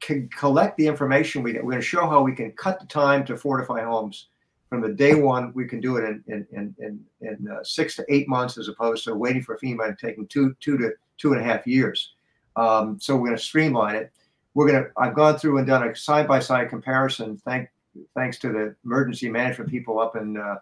c- 0.03 0.29
collect 0.35 0.77
the 0.77 0.87
information 0.87 1.43
we. 1.43 1.53
We're 1.53 1.61
going 1.61 1.75
to 1.77 1.81
show 1.81 2.07
how 2.07 2.21
we 2.21 2.33
can 2.33 2.51
cut 2.53 2.79
the 2.79 2.85
time 2.85 3.25
to 3.25 3.37
fortify 3.37 3.83
homes 3.83 4.27
from 4.69 4.81
the 4.81 4.93
day 4.93 5.15
one. 5.15 5.51
We 5.53 5.65
can 5.67 5.81
do 5.81 5.97
it 5.97 6.05
in 6.05 6.23
in 6.27 6.47
in 6.51 6.75
in, 6.79 7.05
in 7.21 7.51
uh, 7.51 7.63
six 7.63 7.95
to 7.97 8.05
eight 8.09 8.27
months, 8.27 8.57
as 8.57 8.67
opposed 8.67 9.03
to 9.05 9.15
waiting 9.15 9.43
for 9.43 9.57
FEMA 9.57 9.87
and 9.87 9.97
taking 9.97 10.27
two 10.27 10.55
two 10.59 10.77
to 10.77 10.93
two 11.17 11.33
and 11.33 11.41
a 11.41 11.43
half 11.43 11.67
years. 11.67 12.13
Um, 12.55 12.97
so 12.99 13.15
we're 13.15 13.27
going 13.27 13.37
to 13.37 13.43
streamline 13.43 13.95
it. 13.95 14.11
We're 14.53 14.69
going 14.69 14.83
to. 14.83 14.89
I've 14.97 15.15
gone 15.15 15.37
through 15.37 15.57
and 15.57 15.67
done 15.67 15.87
a 15.87 15.95
side 15.95 16.27
by 16.27 16.39
side 16.39 16.69
comparison. 16.69 17.37
Thank 17.37 17.69
thanks 18.13 18.37
to 18.39 18.49
the 18.51 18.75
emergency 18.85 19.29
management 19.29 19.69
people 19.69 19.99
up 19.99 20.15
in 20.15 20.37
uh, 20.37 20.55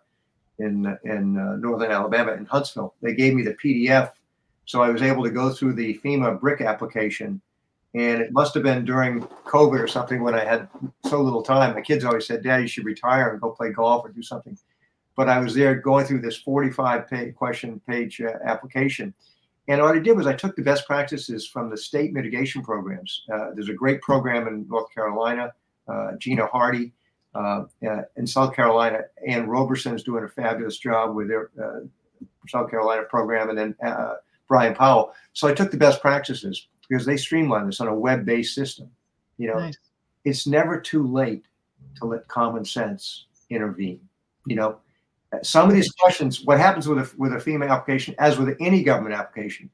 in 0.60 0.98
in 1.04 1.38
uh, 1.38 1.56
northern 1.58 1.92
Alabama 1.92 2.34
in 2.34 2.46
Huntsville. 2.46 2.94
They 3.02 3.14
gave 3.14 3.34
me 3.34 3.44
the 3.44 3.56
PDF, 3.56 4.12
so 4.66 4.82
I 4.82 4.90
was 4.90 5.02
able 5.02 5.24
to 5.24 5.30
go 5.30 5.52
through 5.52 5.74
the 5.74 6.00
FEMA 6.04 6.40
BRIC 6.40 6.62
application. 6.62 7.42
And 7.96 8.22
it 8.22 8.32
must 8.32 8.56
have 8.56 8.64
been 8.64 8.86
during 8.86 9.22
COVID 9.46 9.80
or 9.80 9.88
something 9.88 10.24
when 10.24 10.34
I 10.34 10.44
had 10.44 10.68
so 11.06 11.22
little 11.22 11.44
time. 11.44 11.76
My 11.76 11.82
kids 11.82 12.04
always 12.04 12.26
said, 12.26 12.44
"Dad, 12.44 12.62
you 12.62 12.68
should 12.68 12.86
retire 12.86 13.30
and 13.30 13.42
go 13.42 13.52
play 13.52 13.72
golf 13.72 14.06
or 14.06 14.10
do 14.10 14.24
something." 14.24 14.58
But 15.16 15.30
I 15.30 15.40
was 15.40 15.54
there 15.54 15.76
going 15.76 16.06
through 16.06 16.22
this 16.22 16.38
45 16.38 17.08
page, 17.08 17.36
question 17.36 17.80
page 17.88 18.20
uh, 18.20 18.32
application. 18.46 19.14
And 19.68 19.82
what 19.82 19.96
I 19.96 20.00
did 20.00 20.18
was 20.18 20.28
I 20.28 20.34
took 20.34 20.56
the 20.56 20.64
best 20.64 20.86
practices 20.88 21.48
from 21.48 21.70
the 21.70 21.78
state 21.78 22.14
mitigation 22.14 22.64
programs. 22.64 23.24
Uh, 23.32 23.52
there's 23.54 23.70
a 23.70 23.74
great 23.74 24.02
program 24.02 24.48
in 24.48 24.68
North 24.68 24.94
Carolina. 24.94 25.54
Uh, 25.88 26.14
Gina 26.18 26.48
Hardy 26.48 26.94
uh, 27.36 27.64
uh, 27.88 28.02
in 28.16 28.28
South 28.28 28.56
Carolina. 28.56 29.02
Ann 29.28 29.48
Roberson 29.48 29.96
is 29.96 30.04
doing 30.04 30.24
a 30.24 30.28
fabulous 30.28 30.78
job 30.78 31.16
with 31.16 31.28
their 31.28 31.50
uh, 31.62 31.80
South 32.48 32.70
Carolina 32.70 33.04
program, 33.04 33.50
and 33.50 33.58
then 33.58 33.76
uh, 33.86 34.16
Brian 34.48 34.76
Powell. 34.76 35.14
So 35.34 35.48
I 35.48 35.54
took 35.54 35.72
the 35.72 35.78
best 35.78 36.02
practices 36.02 36.68
because 36.88 37.06
they 37.06 37.18
streamlined 37.18 37.68
this 37.68 37.80
on 37.80 37.88
a 37.88 37.96
web-based 37.96 38.54
system. 38.54 38.90
You 39.38 39.48
know, 39.48 39.60
nice. 39.60 39.78
it's 40.26 40.46
never 40.46 40.80
too 40.80 41.08
late 41.08 41.46
to 41.98 42.06
let 42.06 42.28
common 42.28 42.66
sense 42.66 43.26
intervene. 43.50 44.02
You 44.46 44.56
know, 44.56 44.78
some 45.42 45.70
of 45.70 45.76
these 45.76 45.92
questions, 45.92 46.44
what 46.46 46.60
happens 46.60 46.88
with 46.88 47.00
a 47.00 47.12
with 47.18 47.34
a 47.34 47.38
FEMA 47.38 47.70
application, 47.70 48.16
as 48.20 48.38
with 48.38 48.56
any 48.60 48.84
government 48.84 49.16
application, 49.16 49.70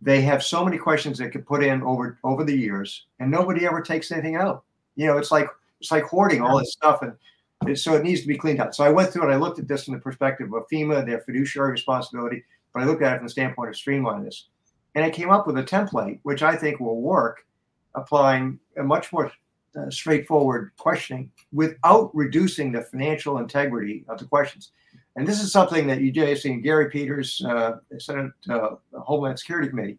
they 0.00 0.20
have 0.22 0.42
so 0.42 0.64
many 0.64 0.78
questions 0.78 1.18
they 1.18 1.28
could 1.28 1.46
put 1.46 1.64
in 1.64 1.82
over 1.82 2.18
over 2.22 2.44
the 2.44 2.56
years, 2.56 3.06
and 3.18 3.30
nobody 3.30 3.66
ever 3.66 3.80
takes 3.80 4.12
anything 4.12 4.36
out. 4.36 4.64
You 4.96 5.06
know, 5.06 5.18
it's 5.18 5.30
like 5.30 5.48
it's 5.80 5.90
like 5.90 6.04
hoarding 6.04 6.42
all 6.42 6.58
this 6.58 6.72
stuff, 6.72 7.02
and 7.02 7.78
so 7.78 7.94
it 7.94 8.04
needs 8.04 8.22
to 8.22 8.28
be 8.28 8.38
cleaned 8.38 8.60
out. 8.60 8.74
So 8.74 8.84
I 8.84 8.90
went 8.90 9.12
through 9.12 9.24
and 9.24 9.32
I 9.32 9.36
looked 9.36 9.58
at 9.58 9.68
this 9.68 9.84
from 9.84 9.94
the 9.94 10.00
perspective 10.00 10.52
of 10.52 10.64
FEMA, 10.72 11.04
their 11.04 11.20
fiduciary 11.20 11.72
responsibility, 11.72 12.44
but 12.72 12.82
I 12.82 12.86
looked 12.86 13.02
at 13.02 13.14
it 13.14 13.16
from 13.18 13.26
the 13.26 13.30
standpoint 13.30 13.70
of 13.70 13.76
streamlining 13.76 14.24
this, 14.24 14.48
and 14.94 15.04
I 15.04 15.10
came 15.10 15.30
up 15.30 15.46
with 15.46 15.58
a 15.58 15.62
template 15.62 16.20
which 16.22 16.42
I 16.42 16.56
think 16.56 16.80
will 16.80 17.00
work, 17.00 17.46
applying 17.94 18.58
a 18.76 18.82
much 18.82 19.12
more 19.12 19.32
uh, 19.76 19.90
straightforward 19.90 20.72
questioning 20.78 21.30
without 21.52 22.10
reducing 22.14 22.72
the 22.72 22.82
financial 22.82 23.38
integrity 23.38 24.04
of 24.08 24.18
the 24.18 24.24
questions. 24.24 24.72
And 25.16 25.26
this 25.26 25.42
is 25.42 25.52
something 25.52 25.86
that 25.86 26.00
you 26.00 26.12
just 26.12 26.42
seen 26.42 26.60
Gary 26.60 26.88
Peters, 26.88 27.42
uh, 27.44 27.78
Senate 27.98 28.32
uh, 28.48 28.70
Homeland 28.94 29.38
Security 29.38 29.68
Committee, 29.68 29.98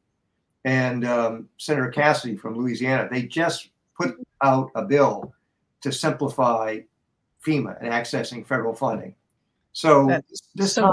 and 0.65 1.05
um, 1.05 1.49
Senator 1.57 1.89
Cassidy 1.89 2.35
from 2.35 2.55
Louisiana. 2.55 3.07
They 3.11 3.23
just 3.23 3.69
put 3.95 4.15
out 4.41 4.71
a 4.75 4.83
bill 4.83 5.33
to 5.81 5.91
simplify 5.91 6.79
FEMA 7.45 7.77
and 7.81 7.91
accessing 7.91 8.45
federal 8.45 8.73
funding. 8.73 9.15
So 9.73 10.07
That's 10.07 10.49
this 10.53 10.73
so, 10.73 10.91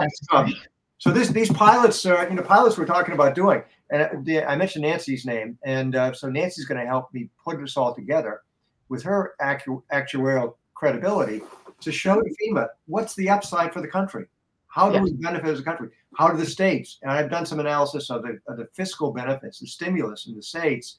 so 0.99 1.11
this 1.11 1.29
these 1.29 1.53
pilots, 1.53 2.05
uh, 2.07 2.27
you 2.29 2.37
know, 2.37 2.43
pilots 2.43 2.79
we're 2.79 2.87
talking 2.87 3.15
about 3.15 3.35
doing, 3.35 3.63
and 3.91 4.29
uh, 4.29 4.41
I 4.43 4.57
mentioned 4.57 4.83
Nancy's 4.83 5.27
name, 5.27 5.59
and 5.65 5.97
uh, 5.97 6.13
so 6.13 6.29
Nancy's 6.29 6.65
going 6.65 6.81
to 6.81 6.87
help 6.87 7.13
me 7.13 7.29
put 7.45 7.61
this 7.61 7.77
all 7.77 7.95
together 7.95 8.43
with 8.89 9.03
her 9.03 9.35
actu- 9.41 9.83
actuarial 9.93 10.55
credibility 10.75 11.43
to 11.81 11.93
show 11.93 12.21
to 12.21 12.31
FEMA 12.43 12.69
what's 12.87 13.15
the 13.15 13.29
upside 13.29 13.73
for 13.73 13.81
the 13.81 13.89
country. 13.89 14.27
How 14.69 14.91
do 14.91 14.97
yeah. 14.97 15.03
we 15.05 15.13
benefit 15.15 15.49
as 15.49 15.61
a 15.61 15.63
country? 15.63 15.89
How 16.17 16.29
do 16.29 16.37
the 16.37 16.47
states? 16.47 16.99
And 17.03 17.11
I've 17.11 17.31
done 17.31 17.47
some 17.47 17.61
analysis 17.61 18.11
of 18.11 18.23
the, 18.23 18.39
of 18.47 18.59
the 18.59 18.69
fiscal 18.75 19.13
benefits, 19.13 19.61
the 19.61 19.67
stimulus 19.67 20.27
in 20.27 20.37
the 20.37 20.43
states, 20.43 20.99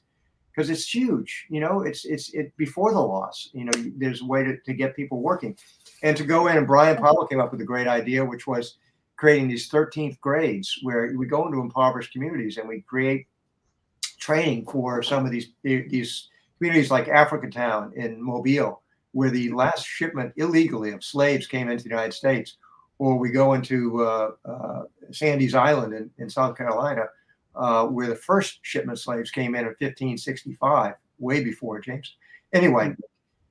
because 0.54 0.70
it's 0.70 0.92
huge. 0.92 1.46
You 1.48 1.60
know, 1.60 1.82
it's 1.82 2.04
it's 2.04 2.32
it 2.34 2.56
before 2.56 2.92
the 2.92 3.00
loss. 3.00 3.50
You 3.52 3.64
know, 3.64 3.72
there's 3.96 4.22
a 4.22 4.26
way 4.26 4.44
to, 4.44 4.56
to 4.58 4.74
get 4.74 4.96
people 4.96 5.20
working, 5.20 5.56
and 6.02 6.16
to 6.16 6.24
go 6.24 6.48
in. 6.48 6.56
And 6.56 6.66
Brian 6.66 6.96
Powell 6.96 7.26
came 7.26 7.40
up 7.40 7.52
with 7.52 7.60
a 7.60 7.64
great 7.64 7.86
idea, 7.86 8.24
which 8.24 8.46
was 8.46 8.76
creating 9.16 9.48
these 9.48 9.68
13th 9.68 10.18
grades 10.20 10.78
where 10.82 11.12
we 11.16 11.26
go 11.26 11.46
into 11.46 11.60
impoverished 11.60 12.12
communities 12.12 12.56
and 12.56 12.66
we 12.66 12.80
create 12.80 13.26
training 14.18 14.64
for 14.64 15.02
some 15.02 15.26
of 15.26 15.30
these 15.30 15.48
these 15.62 16.28
communities 16.58 16.90
like 16.90 17.06
Africatown 17.06 17.92
in 17.94 18.22
Mobile, 18.22 18.82
where 19.12 19.30
the 19.30 19.50
last 19.52 19.86
shipment 19.86 20.32
illegally 20.36 20.92
of 20.92 21.04
slaves 21.04 21.46
came 21.46 21.70
into 21.70 21.84
the 21.84 21.90
United 21.90 22.14
States. 22.14 22.56
or 22.98 23.16
we 23.16 23.30
go 23.30 23.54
into 23.54 24.04
uh, 24.04 24.30
uh, 24.44 24.82
Sandy's 25.10 25.54
Island 25.54 25.94
in, 25.94 26.10
in 26.18 26.28
South 26.28 26.54
Carolina, 26.56 27.04
uh, 27.56 27.86
where 27.86 28.06
the 28.06 28.16
first 28.16 28.60
shipment 28.62 28.98
slaves 28.98 29.30
came 29.30 29.54
in 29.54 29.62
in 29.62 29.74
1565, 29.80 30.94
way 31.18 31.44
before 31.44 31.80
James. 31.80 32.16
Anyway, 32.52 32.94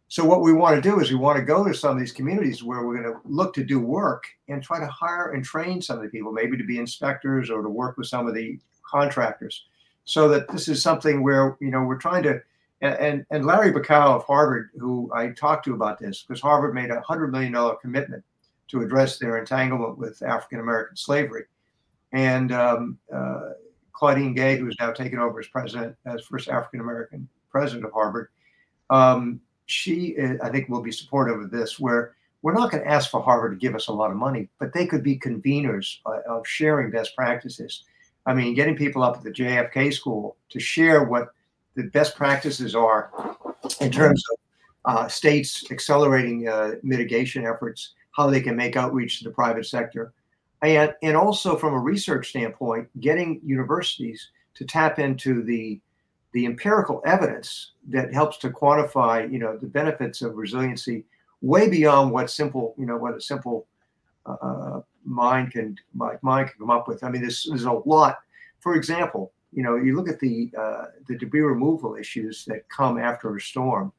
so 0.10 0.26
what 0.26 0.42
we 0.42 0.54
want 0.54 0.76
to 0.76 0.82
do 0.82 1.00
is 1.00 1.12
we 1.12 1.18
want 1.18 1.38
to 1.38 1.46
go 1.46 1.64
to 1.64 1.74
some 1.74 1.92
of 1.92 2.00
these 2.00 2.12
communities 2.12 2.64
where 2.64 2.84
we're 2.84 3.00
going 3.00 3.14
to 3.14 3.22
look 3.26 3.54
to 3.54 3.64
do 3.64 3.80
work 3.80 4.26
and 4.48 4.62
try 4.62 4.80
to 4.80 4.88
hire 4.88 5.34
and 5.34 5.46
train 5.46 5.84
some 5.84 5.98
of 5.98 6.04
the 6.04 6.10
people, 6.10 6.32
maybe 6.32 6.58
to 6.58 6.64
be 6.64 6.80
inspectors 6.80 7.52
or 7.52 7.62
to 7.62 7.70
work 7.70 7.96
with 7.96 8.08
some 8.08 8.28
of 8.28 8.34
the 8.34 8.60
contractors, 8.84 9.66
so 10.06 10.28
that 10.28 10.50
this 10.50 10.68
is 10.68 10.82
something 10.82 11.22
where 11.22 11.56
you 11.62 11.70
know 11.70 11.84
we're 11.84 11.98
trying 11.98 12.24
to. 12.24 12.42
And 12.82 13.26
and 13.30 13.46
Larry 13.46 13.74
Bacow 13.74 14.16
of 14.16 14.24
Harvard, 14.24 14.70
who 14.80 15.12
I 15.14 15.28
talked 15.32 15.66
to 15.66 15.74
about 15.74 16.00
this, 16.00 16.24
because 16.24 16.42
Harvard 16.42 16.74
made 16.74 16.90
a 16.90 17.02
hundred 17.02 17.32
million 17.32 17.52
dollar 17.52 17.76
commitment 17.76 18.24
to 18.70 18.82
address 18.82 19.20
their 19.20 19.38
entanglement 19.38 19.98
with 19.98 20.24
African 20.24 20.62
American 20.62 20.96
slavery, 20.96 21.44
and 22.14 22.52
um, 22.54 22.98
uh, 23.14 23.50
Claudine 24.00 24.34
Gay, 24.34 24.58
who 24.58 24.70
is 24.70 24.78
now 24.80 24.92
taken 24.92 25.20
over 25.20 25.42
as 25.42 25.48
president, 25.48 25.94
as 26.06 26.22
first 26.22 26.48
African 26.48 26.80
American 26.80 27.28
president 27.52 27.86
of 27.86 27.92
Harvard, 27.92 28.30
um, 28.90 29.42
she, 29.66 30.16
I 30.42 30.50
think, 30.50 30.70
will 30.70 30.82
be 30.82 30.92
supportive 30.92 31.42
of 31.42 31.52
this, 31.52 31.80
where 31.82 32.16
we're 32.42 32.54
not 32.54 32.72
going 32.72 32.82
to 32.82 32.90
ask 32.90 33.12
for 33.12 33.22
Harvard 33.22 33.52
to 33.52 33.58
give 33.58 33.76
us 33.76 33.90
a 33.90 33.92
lot 33.92 34.10
of 34.10 34.16
money, 34.16 34.48
but 34.58 34.74
they 34.74 34.88
could 34.88 35.04
be 35.04 35.20
conveners 35.20 35.98
uh, 36.06 36.22
of 36.30 36.48
sharing 36.48 36.92
best 36.92 37.14
practices. 37.14 37.84
I 38.26 38.34
mean, 38.34 38.54
getting 38.54 38.78
people 38.78 39.04
up 39.04 39.18
at 39.18 39.24
the 39.24 39.32
JFK 39.32 39.94
school 39.94 40.38
to 40.50 40.60
share 40.62 41.04
what 41.04 41.34
the 41.76 41.84
best 41.84 42.16
practices 42.16 42.76
are 42.76 43.12
in 43.82 43.92
terms 43.92 44.24
of 44.32 44.38
uh, 44.86 45.08
states 45.10 45.70
accelerating 45.72 46.48
uh, 46.48 46.76
mitigation 46.84 47.46
efforts, 47.46 47.96
how 48.16 48.30
they 48.30 48.40
can 48.40 48.56
make 48.56 48.78
outreach 48.78 49.18
to 49.18 49.26
the 49.26 49.32
private 49.32 49.66
sector, 49.66 50.14
and 50.62 50.93
and 51.02 51.15
also 51.15 51.56
from 51.56 51.74
a 51.74 51.80
research 51.80 52.30
standpoint, 52.30 52.88
getting 53.00 53.41
universities 53.43 54.30
to 54.56 54.65
tap 54.65 55.00
into 55.00 55.43
the 55.43 55.80
the 56.34 56.45
empirical 56.45 57.02
evidence 57.06 57.72
that 57.88 58.13
helps 58.13 58.38
to 58.38 58.50
quantify, 58.50 59.32
you 59.32 59.39
know, 59.39 59.58
the 59.58 59.65
benefits 59.65 60.22
of 60.22 60.36
resiliency 60.36 61.06
way 61.41 61.69
beyond 61.69 62.12
what 62.12 62.30
simple, 62.30 62.76
you 62.78 62.86
know, 62.86 62.98
what 62.98 63.15
a 63.15 63.22
simple 63.22 63.65
uh, 64.26 64.82
mind 65.06 65.52
can 65.52 65.76
mind 66.22 66.50
can 66.50 66.60
come 66.60 66.69
up 66.69 66.88
with. 66.88 67.04
I 67.04 67.10
mean, 67.10 67.22
there's, 67.22 67.45
there's 67.50 67.63
a 67.63 67.72
lot. 67.72 68.19
For 68.60 68.76
example, 68.76 69.32
you 69.52 69.63
know, 69.63 69.76
you 69.76 69.95
look 69.95 70.10
at 70.10 70.19
the 70.19 70.52
uh, 70.58 70.86
the 71.08 71.17
debris 71.17 71.41
removal 71.41 71.95
issues 71.95 72.45
that 72.45 72.67
come 72.69 73.00
after 73.00 73.36
a 73.36 73.41
storm. 73.41 73.91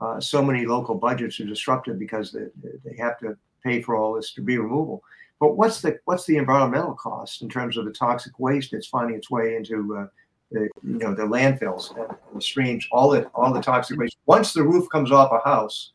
Uh, 0.00 0.20
so 0.20 0.42
many 0.42 0.64
local 0.64 0.94
budgets 0.94 1.40
are 1.40 1.44
disrupted 1.46 1.98
because 1.98 2.30
they, 2.30 2.46
they 2.84 2.96
have 2.96 3.18
to 3.18 3.36
pay 3.64 3.82
for 3.82 3.96
all 3.96 4.14
this 4.14 4.32
debris 4.32 4.58
removal. 4.58 5.02
But 5.40 5.56
what's 5.56 5.80
the 5.80 5.98
what's 6.04 6.26
the 6.26 6.36
environmental 6.36 6.94
cost 6.94 7.42
in 7.42 7.48
terms 7.48 7.76
of 7.76 7.84
the 7.84 7.92
toxic 7.92 8.38
waste 8.38 8.72
that's 8.72 8.88
finding 8.88 9.16
its 9.16 9.30
way 9.30 9.54
into 9.56 9.96
uh, 9.96 10.06
the 10.50 10.68
you 10.82 10.98
know 10.98 11.14
the 11.14 11.22
landfills 11.22 11.96
and 11.96 12.08
the 12.34 12.40
streams, 12.40 12.86
all 12.90 13.10
the 13.10 13.26
all 13.34 13.52
the 13.52 13.60
toxic 13.60 13.98
waste. 13.98 14.16
Once 14.26 14.52
the 14.52 14.62
roof 14.62 14.88
comes 14.90 15.12
off 15.12 15.30
a 15.32 15.48
house, 15.48 15.92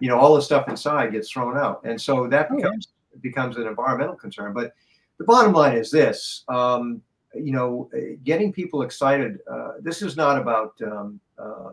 you 0.00 0.08
know 0.08 0.18
all 0.18 0.34
the 0.34 0.42
stuff 0.42 0.68
inside 0.68 1.12
gets 1.12 1.30
thrown 1.30 1.58
out, 1.58 1.82
and 1.84 2.00
so 2.00 2.26
that 2.28 2.48
becomes 2.54 2.88
oh, 2.88 3.12
yeah. 3.14 3.20
becomes 3.20 3.56
an 3.56 3.66
environmental 3.66 4.14
concern. 4.14 4.54
But 4.54 4.72
the 5.18 5.24
bottom 5.24 5.52
line 5.52 5.76
is 5.76 5.90
this: 5.90 6.44
um, 6.48 7.02
you 7.34 7.52
know, 7.52 7.90
getting 8.24 8.52
people 8.52 8.82
excited. 8.82 9.40
Uh, 9.50 9.72
this 9.80 10.00
is 10.00 10.16
not 10.16 10.40
about 10.40 10.80
um, 10.82 11.20
uh, 11.38 11.70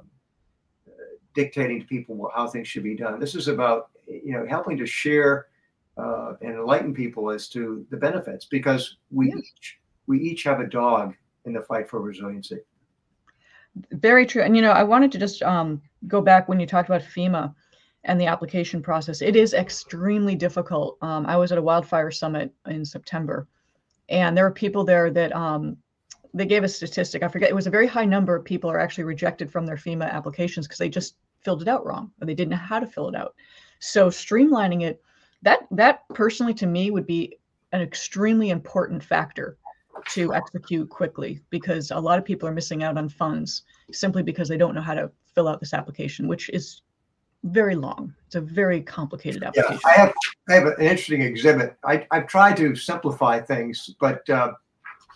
dictating 1.34 1.80
to 1.80 1.88
people 1.88 2.30
how 2.36 2.47
things 2.47 2.67
should 2.67 2.84
be 2.84 2.95
done. 2.95 3.19
This 3.21 3.36
is 3.36 3.47
about 3.47 3.89
you 4.06 4.34
know 4.34 4.45
helping 4.47 4.78
to 4.78 4.86
share 4.86 5.47
uh, 5.97 6.34
and 6.41 6.55
enlighten 6.55 6.93
people 6.93 7.29
as 7.29 7.47
to 7.49 7.86
the 7.89 7.97
benefits 7.97 8.45
because 8.45 8.97
we 9.12 9.29
yeah. 9.29 9.38
each 9.38 9.79
we 10.08 10.19
each 10.19 10.43
have 10.43 10.60
a 10.60 10.67
dog 10.67 11.15
in 11.45 11.53
the 11.53 11.62
fight 11.62 11.89
for 11.89 12.01
resiliency. 12.01 12.60
Very 13.91 14.25
true. 14.25 14.43
And 14.43 14.55
you 14.55 14.62
know, 14.62 14.71
I 14.71 14.84
wanted 14.84 15.12
to 15.13 15.17
just 15.17 15.41
um, 15.43 15.81
go 16.08 16.21
back 16.21 16.47
when 16.47 16.60
you 16.60 16.65
talked 16.65 16.89
about 16.89 17.01
FEMA 17.01 17.53
and 18.03 18.21
the 18.21 18.27
application 18.27 18.81
process. 18.81 19.21
It 19.21 19.36
is 19.36 19.53
extremely 19.53 20.36
difficult. 20.36 20.97
Um, 21.01 21.25
I 21.25 21.38
was 21.38 21.51
at 21.51 21.58
a 21.58 21.62
wildfire 21.62 22.12
summit 22.12 22.53
in 22.67 22.86
September, 22.86 23.47
and 24.10 24.38
there 24.38 24.45
were 24.45 24.51
people 24.51 24.84
there 24.84 25.10
that 25.12 25.36
um, 25.36 25.77
they 26.34 26.45
gave 26.45 26.63
a 26.63 26.69
statistic. 26.69 27.23
I 27.23 27.27
forget. 27.27 27.49
It 27.49 27.55
was 27.55 27.67
a 27.67 27.71
very 27.71 27.88
high 27.88 28.05
number 28.05 28.36
of 28.36 28.45
people 28.45 28.69
are 28.69 28.79
actually 28.79 29.05
rejected 29.05 29.51
from 29.51 29.65
their 29.65 29.77
FEMA 29.77 30.10
applications 30.12 30.67
because 30.67 30.79
they 30.79 30.89
just 30.89 31.15
filled 31.43 31.62
it 31.62 31.67
out 31.67 31.86
wrong 31.86 32.12
or 32.19 32.25
they 32.25 32.34
didn't 32.34 32.51
know 32.51 32.58
how 32.58 32.79
to 32.79 32.88
fill 32.88 33.08
it 33.08 33.15
out. 33.15 33.36
So 33.79 34.10
streamlining 34.10 34.84
it, 34.84 35.01
that 35.41 35.60
that 35.71 36.02
personally 36.13 36.54
to 36.56 36.67
me 36.67 36.91
would 36.91 37.06
be 37.06 37.38
an 37.71 37.82
extremely 37.82 38.50
important 38.50 39.04
factor 39.04 39.58
to 40.10 40.34
execute 40.34 40.89
quickly 40.89 41.41
because 41.50 41.91
a 41.91 42.00
lot 42.00 42.19
of 42.19 42.26
people 42.26 42.48
are 42.48 42.54
missing 42.54 42.84
out 42.84 42.98
on 42.98 43.10
funds 43.10 43.63
simply 43.91 44.24
because 44.24 44.48
they 44.48 44.58
don't 44.58 44.76
know 44.76 44.82
how 44.82 44.93
to 44.93 45.10
fill 45.34 45.48
out 45.48 45.60
this 45.60 45.74
application, 45.74 46.28
which 46.28 46.50
is 46.50 46.82
very 47.43 47.76
long. 47.76 48.13
It's 48.26 48.36
a 48.36 48.41
very 48.41 48.82
complicated 48.82 49.43
application. 49.43 49.80
Yeah, 49.86 49.91
I 49.91 49.93
have 49.93 50.13
I 50.50 50.54
have 50.54 50.65
an 50.65 50.76
interesting 50.80 51.21
exhibit. 51.21 51.76
I, 51.84 52.06
I've 52.12 52.28
tried 52.28 52.58
to 52.58 52.76
simplify 52.76 53.39
things, 53.39 53.95
but 54.00 54.28
uh, 54.30 54.54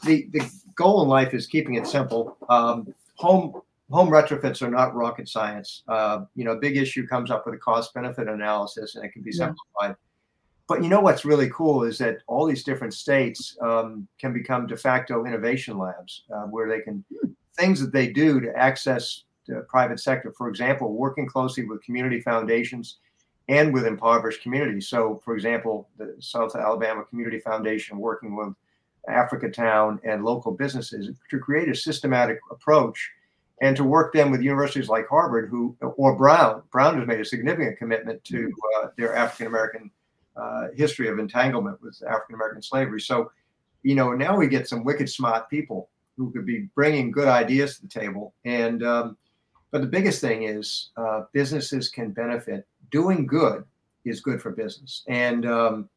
the 0.04 0.28
the 0.32 0.50
goal 0.76 1.02
in 1.04 1.10
life 1.10 1.34
is 1.34 1.48
keeping 1.48 1.76
it 1.76 1.88
simple. 1.88 2.38
Um, 2.50 2.94
home 3.16 3.62
home 3.90 4.10
retrofits 4.10 4.62
are 4.62 4.70
not 4.70 4.96
rocket 4.96 5.28
science. 5.28 5.84
Uh, 5.88 6.22
you 6.36 6.46
know, 6.46 6.52
a 6.52 6.58
big 6.60 6.78
issue 6.78 7.08
comes 7.08 7.32
up 7.32 7.46
with 7.46 7.56
a 7.56 7.58
cost 7.58 7.94
benefit 7.94 8.28
analysis, 8.28 8.96
and 8.96 9.04
it 9.04 9.12
can 9.12 9.24
be 9.24 9.32
simplified. 9.32 9.90
Yeah. 9.90 9.94
But 10.70 10.84
you 10.84 10.88
know 10.88 11.02
what's 11.02 11.26
really 11.26 11.50
cool 11.50 11.84
is 11.84 11.98
that 11.98 12.20
all 12.28 12.46
these 12.46 12.64
different 12.64 12.94
states 12.94 13.58
um, 13.60 14.08
can 14.20 14.32
become 14.32 14.68
de 14.68 14.78
facto 14.78 15.26
innovation 15.26 15.80
labs 15.80 16.26
uh, 16.32 16.44
where 16.44 16.70
they 16.70 16.82
can 16.82 17.04
things 17.56 17.82
that 17.82 17.92
they 17.92 18.08
do 18.08 18.40
to 18.40 18.56
access 18.56 19.24
the 19.48 19.66
private 19.68 20.00
sector. 20.00 20.32
For 20.38 20.48
example, 20.48 20.94
working 20.94 21.26
closely 21.26 21.66
with 21.66 21.82
community 21.82 22.22
foundations 22.22 23.00
and 23.48 23.74
with 23.74 23.88
impoverished 23.88 24.44
communities. 24.44 24.88
So, 24.88 25.20
for 25.26 25.34
example, 25.34 25.90
the 25.98 26.16
South 26.20 26.56
Alabama 26.56 27.04
Community 27.04 27.40
Foundation 27.40 27.98
working 27.98 28.36
with 28.36 28.54
Africatown 29.10 30.00
and 30.04 30.24
local 30.24 30.52
businesses 30.52 31.10
to 31.32 31.40
create 31.40 31.68
a 31.68 31.76
systematic 31.76 32.40
approach 32.52 33.10
and 33.64 33.76
to 33.76 33.84
work 33.84 34.14
then 34.14 34.30
with 34.30 34.44
universities 34.44 34.88
like 34.88 35.08
Harvard, 35.08 35.50
who 35.50 35.76
or 35.82 36.16
Brown. 36.16 36.62
Brown 36.72 37.00
has 37.00 37.08
made 37.08 37.20
a 37.20 37.26
significant 37.26 37.80
commitment 37.80 38.24
to 38.26 38.54
uh, 38.78 38.90
their 38.98 39.16
African 39.16 39.48
American 39.48 39.90
uh, 40.40 40.68
history 40.76 41.08
of 41.08 41.20
entanglement 41.20 41.82
with 41.82 42.02
African 42.08 42.36
American 42.36 42.62
slavery. 42.62 43.02
So, 43.02 43.32
you 43.84 43.96
know, 43.96 44.14
now 44.14 44.38
we 44.38 44.48
get 44.48 44.68
some 44.68 44.84
wicked 44.84 45.10
smart 45.10 45.50
people 45.50 45.90
who 46.18 46.32
could 46.32 46.46
be 46.46 46.70
bringing 46.76 47.12
good 47.12 47.28
ideas 47.28 47.78
to 47.78 47.84
the 47.84 47.88
table. 47.88 48.34
And 48.46 48.84
um, 48.84 49.18
but 49.72 49.82
the 49.82 49.88
biggest 49.88 50.22
thing 50.22 50.44
is 50.44 50.90
uh, 50.98 51.24
businesses 51.34 51.90
can 51.90 52.12
benefit. 52.12 52.66
Doing 52.92 53.26
good 53.26 53.64
is 54.06 54.22
good 54.22 54.42
for 54.42 54.52
business. 54.52 55.04
And 55.08 55.46
um, 55.46 55.90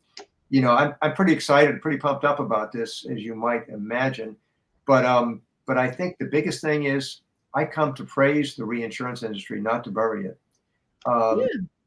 you 0.51 0.61
know, 0.61 0.73
I'm 0.73 0.95
I'm 1.03 1.15
pretty 1.15 1.33
excited, 1.33 1.81
pretty 1.81 1.99
pumped 1.99 2.25
up 2.25 2.41
about 2.41 2.73
this, 2.73 3.07
as 3.11 3.23
you 3.23 3.35
might 3.35 3.69
imagine. 3.69 4.37
But 4.87 5.05
um, 5.05 5.43
but 5.67 5.79
I 5.79 5.91
think 5.91 6.19
the 6.19 6.27
biggest 6.27 6.61
thing 6.61 6.85
is 6.85 7.21
I 7.55 7.65
come 7.65 7.95
to 7.95 8.05
praise 8.05 8.55
the 8.55 8.65
reinsurance 8.65 9.23
industry, 9.23 9.61
not 9.61 9.85
to 9.85 9.91
bury 9.91 10.27
it. 10.27 10.39
Um, 11.07 11.41
yeah 11.41 11.47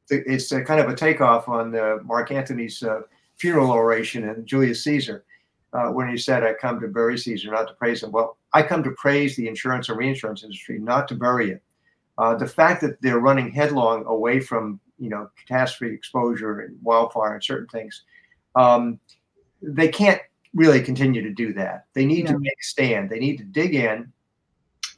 it's 0.10 0.52
a 0.52 0.64
kind 0.64 0.80
of 0.80 0.90
a 0.90 0.96
takeoff 0.96 1.48
on 1.50 1.76
uh, 1.76 1.98
Mark 2.04 2.32
Antony's 2.32 2.84
uh, 2.84 3.02
funeral 3.38 3.72
oration 3.72 4.28
in 4.28 4.46
Julius 4.46 4.84
Caesar, 4.84 5.26
uh, 5.74 5.88
when 5.90 6.10
he 6.10 6.18
said, 6.18 6.44
"I 6.44 6.54
come 6.54 6.80
to 6.80 6.88
bury 6.88 7.18
Caesar, 7.18 7.52
not 7.52 7.68
to 7.68 7.74
praise 7.74 8.04
him." 8.04 8.12
Well, 8.12 8.38
I 8.54 8.64
come 8.64 8.84
to 8.84 8.92
praise 8.92 9.36
the 9.36 9.48
insurance 9.48 9.90
and 9.90 9.98
reinsurance 9.98 10.44
industry, 10.44 10.80
not 10.80 11.08
to 11.10 11.16
bury 11.16 11.52
it. 11.52 11.64
Uh, 12.18 12.36
the 12.36 12.48
fact 12.48 12.82
that 12.82 13.02
they're 13.02 13.20
running 13.20 13.52
headlong 13.52 14.06
away 14.06 14.40
from 14.40 14.80
you 15.00 15.10
know 15.10 15.30
catastrophe 15.38 15.94
exposure 15.94 16.62
and 16.62 16.78
wildfire 16.82 17.34
and 17.34 17.44
certain 17.44 17.68
things, 17.68 18.04
um, 18.56 19.00
they 19.62 19.88
can't 19.88 20.22
really 20.54 20.82
continue 20.82 21.22
to 21.22 21.34
do 21.34 21.54
that. 21.54 21.86
They 21.94 22.06
need 22.06 22.26
yeah. 22.26 22.32
to 22.32 22.40
make 22.40 22.54
a 22.54 22.64
stand. 22.64 23.10
They 23.10 23.20
need 23.20 23.38
to 23.38 23.44
dig 23.44 23.76
in 23.76 24.12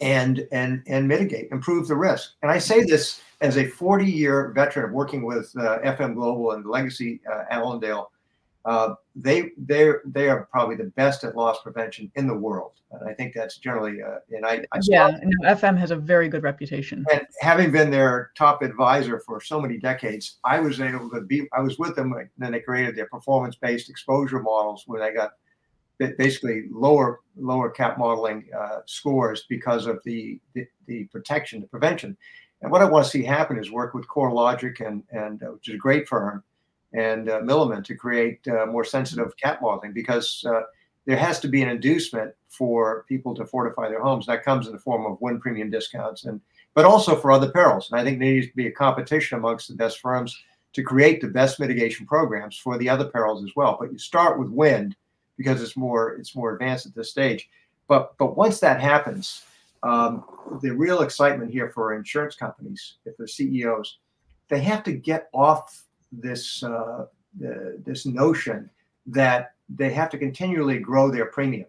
and 0.02 0.48
and 0.52 0.84
and 0.88 1.08
mitigate, 1.08 1.50
improve 1.52 1.88
the 1.88 1.96
risk. 1.96 2.34
And 2.42 2.52
I 2.52 2.60
say 2.60 2.84
this 2.84 3.22
as 3.42 3.58
a 3.58 3.68
40 3.68 4.06
year 4.06 4.52
veteran 4.56 4.86
of 4.86 4.92
working 4.92 5.24
with 5.24 5.52
uh, 5.58 5.80
FM 5.80 6.16
Global 6.16 6.52
and 6.52 6.66
Legacy 6.66 7.22
uh, 7.32 7.44
Allendale, 7.52 8.12
uh, 8.66 8.96
they 9.16 9.52
they 9.58 9.94
they 10.06 10.28
are 10.28 10.50
probably 10.52 10.76
the 10.76 10.92
best 10.98 11.24
at 11.24 11.38
loss 11.38 11.62
prevention 11.64 12.12
in 12.16 12.28
the 12.28 12.34
world, 12.34 12.74
and 12.92 13.10
I 13.10 13.14
think 13.14 13.34
that's 13.34 13.60
generally. 13.60 14.02
Uh, 14.02 14.18
and 14.32 14.46
I, 14.46 14.66
I 14.74 14.80
yeah, 14.84 15.18
no, 15.24 15.50
FM 15.50 15.78
has 15.78 15.92
a 15.92 15.96
very 15.96 16.28
good 16.28 16.44
reputation. 16.44 17.06
And 17.10 17.22
having 17.40 17.72
been 17.72 17.90
their 17.90 18.32
top 18.38 18.62
advisor 18.64 19.22
for 19.22 19.40
so 19.40 19.62
many 19.62 19.78
decades, 19.78 20.40
I 20.44 20.60
was 20.60 20.82
able 20.82 21.10
to 21.12 21.22
be. 21.22 21.48
I 21.54 21.62
was 21.62 21.80
with 21.80 21.96
them, 21.96 22.14
when 22.36 22.52
they 22.52 22.60
created 22.60 22.98
their 22.98 23.08
performance 23.08 23.56
based 23.56 23.90
exposure 23.90 24.42
models, 24.42 24.84
where 24.86 25.00
they 25.00 25.16
got 25.16 25.32
basically 26.18 26.66
lower 26.70 27.22
lower 27.38 27.70
cat 27.70 27.98
modeling 27.98 28.50
uh, 28.58 28.80
scores 28.86 29.46
because 29.50 29.86
of 29.86 30.00
the, 30.04 30.40
the, 30.54 30.66
the 30.88 31.06
protection, 31.06 31.62
the 31.62 31.68
prevention. 31.68 32.18
And 32.62 32.72
what 32.72 32.82
I 32.82 32.86
want 32.86 33.06
to 33.06 33.12
see 33.12 33.24
happen 33.24 33.58
is 33.58 33.72
work 33.72 33.94
with 33.94 34.08
CoreLogic 34.08 34.86
and, 34.86 35.04
and 35.12 35.44
uh, 35.44 35.48
which 35.48 35.70
is 35.70 35.76
a 35.76 35.78
great 35.78 36.08
firm, 36.08 36.44
and 36.94 37.30
uh, 37.30 37.40
Milliman 37.42 37.84
to 37.86 37.96
create 37.96 38.48
uh, 38.48 38.66
more 38.66 38.84
sensitive 38.84 39.36
cat 39.38 39.62
modeling 39.62 39.94
because 39.94 40.44
uh, 40.48 40.62
there 41.06 41.18
has 41.18 41.40
to 41.42 41.48
be 41.48 41.62
an 41.62 41.70
inducement 41.70 42.34
for 42.50 43.06
people 43.08 43.36
to 43.36 43.46
fortify 43.46 43.90
their 43.90 44.02
homes. 44.02 44.26
That 44.26 44.44
comes 44.44 44.68
in 44.68 44.74
the 44.74 44.80
form 44.80 45.06
of 45.06 45.22
wind 45.22 45.42
premium 45.42 45.70
discounts 45.70 46.26
and 46.26 46.42
but 46.74 46.86
also 46.86 47.16
for 47.16 47.32
other 47.32 47.50
perils. 47.50 47.90
And 47.90 48.00
I 48.00 48.04
think 48.04 48.20
there 48.20 48.32
needs 48.32 48.48
to 48.48 48.56
be 48.56 48.68
a 48.68 48.72
competition 48.72 49.38
amongst 49.40 49.68
the 49.68 49.74
best 49.74 50.00
firms 50.00 50.38
to 50.74 50.84
create 50.84 51.22
the 51.22 51.28
best 51.28 51.60
mitigation 51.60 52.06
programs 52.06 52.56
for 52.56 52.78
the 52.78 52.88
other 52.88 53.06
perils 53.06 53.44
as 53.44 53.50
well. 53.56 53.78
But 53.80 53.92
you 53.92 53.98
start 53.98 54.38
with 54.38 54.50
wind 54.50 54.96
because 55.38 55.62
it's 55.62 55.78
more 55.78 56.14
it's 56.16 56.36
more 56.36 56.54
advanced 56.54 56.86
at 56.86 56.94
this 56.94 57.10
stage. 57.10 57.50
But 57.88 58.18
but 58.18 58.38
once 58.38 58.60
that 58.60 58.82
happens, 58.82 59.44
um, 59.84 60.24
the 60.62 60.72
real 60.72 61.02
excitement 61.02 61.52
here 61.52 61.70
for 61.70 61.96
insurance 61.96 62.36
companies, 62.36 62.96
if 63.06 63.16
they're 63.18 63.28
CEOs, 63.28 64.00
they 64.50 64.62
have 64.62 64.84
to 64.84 64.94
get 64.94 65.30
off 65.34 65.86
this 66.12 66.64
uh, 66.64 67.06
the, 67.40 67.82
this 67.86 68.06
notion 68.06 68.70
that 69.06 69.54
they 69.70 69.92
have 69.92 70.10
to 70.10 70.18
continually 70.18 70.80
grow 70.80 71.12
their 71.12 71.26
premium. 71.26 71.68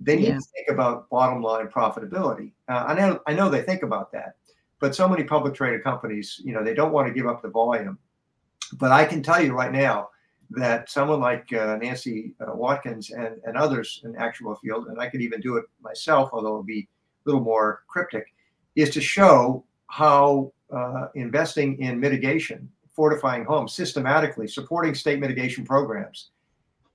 They 0.00 0.16
need 0.16 0.28
yeah. 0.28 0.34
to 0.34 0.40
think 0.40 0.68
about 0.68 1.08
bottom 1.08 1.42
line 1.42 1.68
profitability. 1.68 2.52
Uh, 2.68 2.84
I 2.88 2.94
know 2.94 3.20
I 3.26 3.34
know 3.34 3.48
they 3.48 3.62
think 3.62 3.82
about 3.82 4.12
that, 4.12 4.36
but 4.80 4.94
so 4.94 5.08
many 5.08 5.24
public 5.24 5.54
traded 5.54 5.82
companies, 5.82 6.40
you 6.44 6.52
know, 6.52 6.64
they 6.64 6.74
don't 6.74 6.92
want 6.92 7.08
to 7.08 7.14
give 7.14 7.26
up 7.26 7.42
the 7.42 7.48
volume. 7.48 7.98
But 8.74 8.92
I 8.92 9.04
can 9.04 9.22
tell 9.22 9.42
you 9.42 9.52
right 9.52 9.72
now 9.72 10.08
that 10.50 10.90
someone 10.90 11.20
like 11.20 11.52
uh, 11.52 11.76
Nancy 11.76 12.34
uh, 12.40 12.54
Watkins 12.54 13.10
and, 13.10 13.40
and 13.44 13.56
others 13.56 14.00
in 14.04 14.16
actual 14.16 14.54
field, 14.56 14.88
and 14.88 15.00
I 15.00 15.08
could 15.08 15.20
even 15.20 15.40
do 15.40 15.56
it 15.56 15.64
myself, 15.80 16.30
although 16.32 16.54
it 16.54 16.58
would 16.58 16.66
be 16.66 16.88
little 17.24 17.40
more 17.40 17.82
cryptic, 17.88 18.34
is 18.76 18.90
to 18.90 19.00
show 19.00 19.64
how 19.86 20.52
uh, 20.72 21.08
investing 21.14 21.80
in 21.80 22.00
mitigation, 22.00 22.68
fortifying 22.92 23.44
homes 23.44 23.72
systematically, 23.72 24.48
supporting 24.48 24.94
state 24.94 25.20
mitigation 25.20 25.64
programs, 25.64 26.30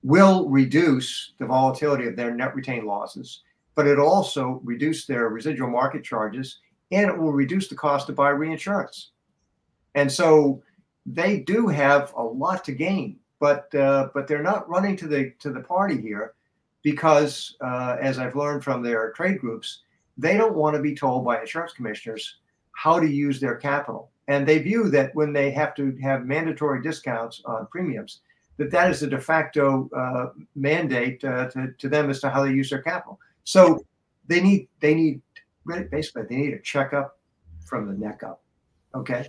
will 0.02 0.48
reduce 0.48 1.32
the 1.38 1.46
volatility 1.46 2.06
of 2.06 2.16
their 2.16 2.34
net 2.34 2.54
retained 2.54 2.86
losses, 2.86 3.42
but 3.74 3.86
it 3.86 3.98
also 3.98 4.60
reduce 4.64 5.06
their 5.06 5.28
residual 5.28 5.70
market 5.70 6.02
charges 6.02 6.58
and 6.90 7.08
it 7.08 7.16
will 7.16 7.32
reduce 7.32 7.68
the 7.68 7.74
cost 7.74 8.06
to 8.06 8.12
buy 8.12 8.30
reinsurance. 8.30 9.12
And 9.94 10.10
so 10.10 10.62
they 11.06 11.40
do 11.40 11.68
have 11.68 12.12
a 12.16 12.22
lot 12.22 12.64
to 12.64 12.72
gain, 12.72 13.18
but 13.38 13.74
uh, 13.74 14.08
but 14.14 14.26
they're 14.26 14.42
not 14.42 14.68
running 14.68 14.96
to 14.96 15.08
the 15.08 15.32
to 15.40 15.50
the 15.50 15.60
party 15.60 16.00
here 16.00 16.34
because, 16.82 17.56
uh, 17.60 17.96
as 18.00 18.18
I've 18.18 18.36
learned 18.36 18.64
from 18.64 18.82
their 18.82 19.12
trade 19.12 19.38
groups, 19.38 19.82
they 20.18 20.36
don't 20.36 20.54
want 20.54 20.76
to 20.76 20.82
be 20.82 20.94
told 20.94 21.24
by 21.24 21.40
insurance 21.40 21.72
commissioners 21.72 22.36
how 22.72 22.98
to 22.98 23.06
use 23.08 23.40
their 23.40 23.56
capital, 23.56 24.10
and 24.28 24.46
they 24.46 24.58
view 24.58 24.88
that 24.90 25.14
when 25.14 25.32
they 25.32 25.50
have 25.50 25.74
to 25.76 25.96
have 26.02 26.24
mandatory 26.24 26.82
discounts 26.82 27.42
on 27.44 27.66
premiums, 27.66 28.20
that 28.56 28.70
that 28.70 28.90
is 28.90 29.02
a 29.02 29.06
de 29.06 29.20
facto 29.20 29.88
uh, 29.96 30.26
mandate 30.54 31.24
uh, 31.24 31.48
to, 31.48 31.72
to 31.78 31.88
them 31.88 32.10
as 32.10 32.20
to 32.20 32.30
how 32.30 32.44
they 32.44 32.52
use 32.52 32.70
their 32.70 32.82
capital. 32.82 33.18
So 33.44 33.80
they 34.26 34.40
need 34.40 34.68
they 34.80 34.94
need 34.94 35.22
basically 35.90 36.24
they 36.28 36.36
need 36.36 36.54
a 36.54 36.60
checkup 36.60 37.18
from 37.64 37.86
the 37.86 37.94
neck 37.94 38.22
up. 38.22 38.42
Okay, 38.94 39.28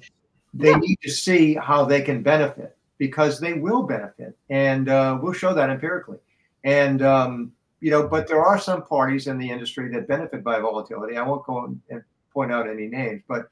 they 0.54 0.74
need 0.76 0.98
to 1.02 1.10
see 1.10 1.56
how 1.56 1.86
they 1.86 2.02
can 2.02 2.22
benefit 2.22 2.78
because 2.98 3.40
they 3.40 3.54
will 3.54 3.84
benefit, 3.84 4.38
and 4.50 4.90
uh, 4.90 5.18
we'll 5.22 5.34
show 5.34 5.54
that 5.54 5.70
empirically. 5.70 6.18
And 6.64 7.02
um, 7.02 7.54
you 7.82 7.90
know, 7.90 8.08
but 8.08 8.28
there 8.28 8.42
are 8.42 8.60
some 8.60 8.84
parties 8.84 9.28
in 9.28 9.38
the 9.38 9.50
industry 9.50 9.90
that 9.90 10.08
benefit 10.08 10.44
by 10.44 10.60
volatility. 10.60 11.18
I 11.18 11.28
won't 11.28 11.46
go 11.46 11.66
and 11.90 12.04
point 12.32 12.52
out 12.52 12.70
any 12.70 12.88
names, 12.88 13.24
but 13.28 13.50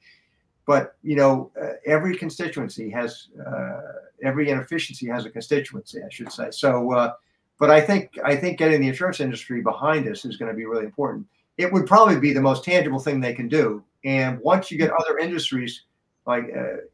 but 0.65 0.95
you 1.01 1.15
know, 1.15 1.51
uh, 1.59 1.73
every 1.85 2.15
constituency 2.15 2.91
has 2.91 3.29
uh, 3.45 3.81
every 4.23 4.49
inefficiency 4.49 5.07
has 5.07 5.25
a 5.25 5.29
constituency, 5.29 5.99
I 6.05 6.09
should 6.09 6.31
say. 6.31 6.51
So, 6.51 6.93
uh, 6.93 7.13
but 7.57 7.71
I 7.71 7.81
think 7.81 8.17
I 8.23 8.35
think 8.35 8.59
getting 8.59 8.79
the 8.79 8.87
insurance 8.87 9.19
industry 9.19 9.61
behind 9.61 10.07
us 10.07 10.25
is 10.25 10.37
going 10.37 10.51
to 10.51 10.55
be 10.55 10.65
really 10.65 10.85
important. 10.85 11.25
It 11.57 11.73
would 11.73 11.87
probably 11.87 12.19
be 12.19 12.31
the 12.31 12.41
most 12.41 12.63
tangible 12.63 12.99
thing 12.99 13.19
they 13.19 13.33
can 13.33 13.49
do. 13.49 13.83
And 14.05 14.39
once 14.41 14.71
you 14.71 14.77
get 14.77 14.91
other 14.91 15.17
industries 15.17 15.83
like 16.25 16.45
uh, 16.55 16.85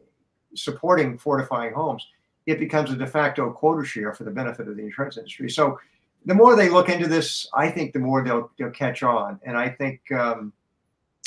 supporting 0.56 1.18
fortifying 1.18 1.74
homes, 1.74 2.08
it 2.46 2.60
becomes 2.60 2.92
a 2.92 2.96
de 2.96 3.06
facto 3.06 3.52
quota 3.52 3.86
share 3.86 4.14
for 4.14 4.24
the 4.24 4.32
benefit 4.32 4.68
of 4.68 4.78
the 4.78 4.84
insurance 4.84 5.18
industry. 5.18 5.50
So, 5.50 5.78
the 6.26 6.34
more 6.34 6.56
they 6.56 6.70
look 6.70 6.90
into 6.90 7.08
this, 7.08 7.48
I 7.54 7.70
think 7.70 7.94
the 7.94 8.00
more 8.00 8.24
they'll 8.24 8.52
they'll 8.58 8.72
catch 8.72 9.04
on. 9.04 9.40
And 9.46 9.58
I 9.58 9.70
think 9.70 10.02
um, 10.12 10.54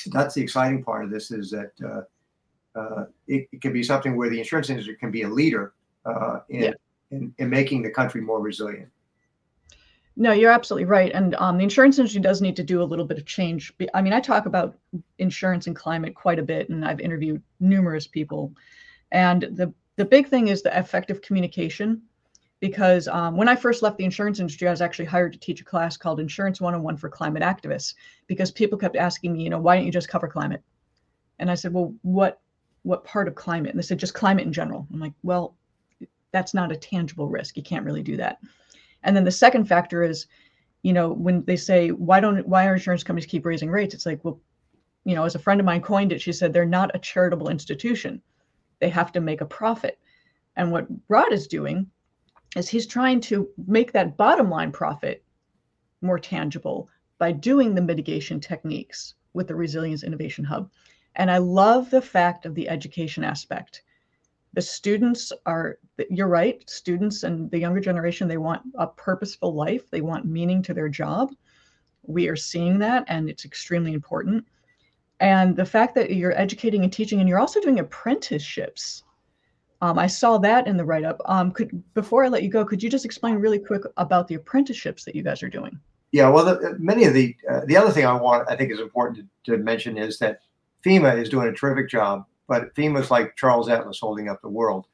that's 0.06 0.34
the 0.34 0.42
exciting 0.42 0.82
part 0.82 1.04
of 1.04 1.10
this 1.10 1.30
is 1.30 1.50
that 1.50 1.72
uh, 1.84 2.78
uh, 2.78 3.06
it, 3.26 3.48
it, 3.52 3.60
can 3.60 3.72
be 3.72 3.82
something 3.82 4.16
where 4.16 4.28
the 4.28 4.38
insurance 4.38 4.70
industry 4.70 4.96
can 4.96 5.10
be 5.10 5.22
a 5.22 5.28
leader 5.28 5.74
uh, 6.04 6.40
in, 6.48 6.62
yeah. 6.62 6.72
in, 7.10 7.34
in 7.38 7.50
making 7.50 7.82
the 7.82 7.90
country 7.90 8.20
more 8.20 8.40
resilient. 8.40 8.88
No, 10.16 10.32
you're 10.32 10.50
absolutely 10.50 10.86
right. 10.86 11.12
And 11.12 11.36
um, 11.36 11.58
the 11.58 11.62
insurance 11.62 11.96
industry 11.98 12.20
does 12.20 12.42
need 12.42 12.56
to 12.56 12.64
do 12.64 12.82
a 12.82 12.84
little 12.84 13.04
bit 13.04 13.18
of 13.18 13.24
change. 13.24 13.72
I 13.94 14.02
mean, 14.02 14.12
I 14.12 14.20
talk 14.20 14.46
about 14.46 14.76
insurance 15.18 15.68
and 15.68 15.76
climate 15.76 16.16
quite 16.16 16.40
a 16.40 16.42
bit, 16.42 16.68
and 16.70 16.84
I've 16.84 17.00
interviewed 17.00 17.40
numerous 17.60 18.08
people. 18.08 18.52
And 19.12 19.42
the 19.42 19.72
the 19.94 20.04
big 20.04 20.28
thing 20.28 20.48
is 20.48 20.62
the 20.62 20.76
effective 20.76 21.22
communication. 21.22 22.02
Because 22.60 23.06
um, 23.08 23.36
when 23.36 23.48
I 23.48 23.54
first 23.54 23.82
left 23.82 23.98
the 23.98 24.04
insurance 24.04 24.40
industry, 24.40 24.66
I 24.66 24.72
was 24.72 24.82
actually 24.82 25.04
hired 25.04 25.32
to 25.32 25.38
teach 25.38 25.60
a 25.60 25.64
class 25.64 25.96
called 25.96 26.18
Insurance 26.18 26.60
101 26.60 26.96
for 26.96 27.08
Climate 27.08 27.42
Activists. 27.42 27.94
Because 28.26 28.50
people 28.50 28.78
kept 28.78 28.96
asking 28.96 29.34
me, 29.34 29.44
you 29.44 29.50
know, 29.50 29.60
why 29.60 29.76
don't 29.76 29.86
you 29.86 29.92
just 29.92 30.08
cover 30.08 30.26
climate? 30.26 30.62
And 31.38 31.50
I 31.50 31.54
said, 31.54 31.72
well, 31.72 31.94
what 32.02 32.40
what 32.82 33.04
part 33.04 33.28
of 33.28 33.34
climate? 33.34 33.70
And 33.70 33.78
they 33.78 33.82
said, 33.86 33.98
just 33.98 34.14
climate 34.14 34.46
in 34.46 34.52
general. 34.52 34.86
I'm 34.92 35.00
like, 35.00 35.12
well, 35.22 35.56
that's 36.32 36.54
not 36.54 36.72
a 36.72 36.76
tangible 36.76 37.28
risk. 37.28 37.56
You 37.56 37.62
can't 37.62 37.84
really 37.84 38.02
do 38.02 38.16
that. 38.16 38.38
And 39.02 39.16
then 39.16 39.24
the 39.24 39.30
second 39.30 39.64
factor 39.64 40.02
is, 40.02 40.26
you 40.82 40.92
know, 40.92 41.10
when 41.10 41.44
they 41.44 41.56
say, 41.56 41.90
why 41.90 42.20
don't, 42.20 42.46
why 42.46 42.66
are 42.66 42.74
insurance 42.74 43.02
companies 43.02 43.26
keep 43.26 43.44
raising 43.44 43.70
rates? 43.70 43.94
It's 43.94 44.06
like, 44.06 44.24
well, 44.24 44.40
you 45.04 45.14
know, 45.14 45.24
as 45.24 45.34
a 45.34 45.38
friend 45.38 45.60
of 45.60 45.66
mine 45.66 45.82
coined 45.82 46.12
it, 46.12 46.20
she 46.20 46.32
said, 46.32 46.52
they're 46.52 46.64
not 46.64 46.94
a 46.94 46.98
charitable 46.98 47.48
institution. 47.48 48.22
They 48.80 48.88
have 48.90 49.12
to 49.12 49.20
make 49.20 49.40
a 49.40 49.46
profit. 49.46 49.98
And 50.56 50.70
what 50.70 50.86
Rod 51.08 51.32
is 51.32 51.46
doing 51.46 51.90
is 52.58 52.68
he's 52.68 52.86
trying 52.86 53.20
to 53.20 53.48
make 53.66 53.92
that 53.92 54.16
bottom 54.16 54.50
line 54.50 54.72
profit 54.72 55.22
more 56.02 56.18
tangible 56.18 56.88
by 57.18 57.32
doing 57.32 57.74
the 57.74 57.80
mitigation 57.80 58.40
techniques 58.40 59.14
with 59.32 59.46
the 59.46 59.54
Resilience 59.54 60.02
Innovation 60.02 60.44
Hub. 60.44 60.70
And 61.16 61.30
I 61.30 61.38
love 61.38 61.90
the 61.90 62.02
fact 62.02 62.46
of 62.46 62.54
the 62.54 62.68
education 62.68 63.24
aspect. 63.24 63.82
The 64.54 64.62
students 64.62 65.32
are, 65.46 65.78
you're 66.10 66.28
right, 66.28 66.68
students 66.68 67.22
and 67.22 67.50
the 67.50 67.58
younger 67.58 67.80
generation, 67.80 68.28
they 68.28 68.38
want 68.38 68.62
a 68.74 68.86
purposeful 68.86 69.54
life, 69.54 69.90
they 69.90 70.00
want 70.00 70.26
meaning 70.26 70.62
to 70.62 70.74
their 70.74 70.88
job. 70.88 71.32
We 72.02 72.28
are 72.28 72.36
seeing 72.36 72.78
that, 72.78 73.04
and 73.08 73.28
it's 73.28 73.44
extremely 73.44 73.92
important. 73.92 74.44
And 75.20 75.56
the 75.56 75.66
fact 75.66 75.94
that 75.96 76.10
you're 76.10 76.38
educating 76.38 76.82
and 76.82 76.92
teaching, 76.92 77.20
and 77.20 77.28
you're 77.28 77.40
also 77.40 77.60
doing 77.60 77.78
apprenticeships. 77.80 79.02
Um, 79.80 79.98
I 79.98 80.06
saw 80.08 80.38
that 80.38 80.66
in 80.66 80.76
the 80.76 80.84
write 80.84 81.04
up. 81.04 81.20
Um, 81.26 81.52
could 81.52 81.82
before 81.94 82.24
I 82.24 82.28
let 82.28 82.42
you 82.42 82.50
go, 82.50 82.64
could 82.64 82.82
you 82.82 82.90
just 82.90 83.04
explain 83.04 83.36
really 83.36 83.58
quick 83.58 83.82
about 83.96 84.26
the 84.26 84.34
apprenticeships 84.34 85.04
that 85.04 85.14
you 85.14 85.22
guys 85.22 85.42
are 85.42 85.48
doing? 85.48 85.78
Yeah, 86.10 86.28
well, 86.30 86.44
the, 86.44 86.76
many 86.78 87.04
of 87.04 87.14
the 87.14 87.36
uh, 87.48 87.60
the 87.66 87.76
other 87.76 87.90
thing 87.92 88.06
I 88.06 88.14
want 88.14 88.48
I 88.48 88.56
think 88.56 88.72
is 88.72 88.80
important 88.80 89.28
to, 89.44 89.52
to 89.52 89.62
mention 89.62 89.96
is 89.96 90.18
that 90.18 90.40
FEMA 90.84 91.20
is 91.20 91.28
doing 91.28 91.48
a 91.48 91.52
terrific 91.52 91.88
job, 91.88 92.24
but 92.48 92.74
FEMA's 92.74 93.10
like 93.10 93.36
Charles 93.36 93.68
Atlas 93.68 94.00
holding 94.00 94.28
up 94.28 94.40
the 94.42 94.48
world. 94.48 94.86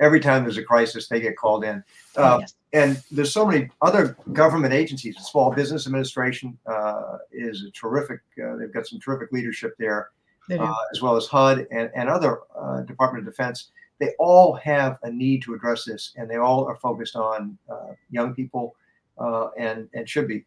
Every 0.00 0.20
time 0.20 0.42
there's 0.42 0.58
a 0.58 0.62
crisis, 0.62 1.08
they 1.08 1.20
get 1.20 1.36
called 1.36 1.64
in. 1.64 1.82
Uh, 2.16 2.38
yes. 2.40 2.54
And 2.72 3.00
there's 3.12 3.32
so 3.32 3.46
many 3.46 3.70
other 3.82 4.16
government 4.32 4.74
agencies. 4.74 5.14
The 5.14 5.22
Small 5.22 5.52
Business 5.52 5.86
Administration 5.86 6.58
uh, 6.66 7.18
is 7.30 7.62
a 7.62 7.70
terrific. 7.70 8.20
Uh, 8.42 8.56
they've 8.56 8.72
got 8.72 8.86
some 8.86 8.98
terrific 8.98 9.30
leadership 9.32 9.74
there, 9.78 10.10
uh, 10.50 10.74
as 10.92 11.00
well 11.02 11.16
as 11.16 11.26
HUD 11.26 11.66
and 11.70 11.90
and 11.94 12.08
other 12.08 12.40
uh, 12.58 12.80
Department 12.82 13.26
of 13.26 13.32
Defense. 13.32 13.70
They 14.00 14.12
all 14.18 14.54
have 14.54 14.98
a 15.02 15.10
need 15.10 15.42
to 15.42 15.54
address 15.54 15.84
this, 15.84 16.12
and 16.16 16.28
they 16.28 16.36
all 16.36 16.64
are 16.66 16.76
focused 16.76 17.16
on 17.16 17.56
uh, 17.70 17.92
young 18.10 18.34
people, 18.34 18.76
and 19.56 19.88
and 19.94 20.08
should 20.08 20.28
be 20.28 20.44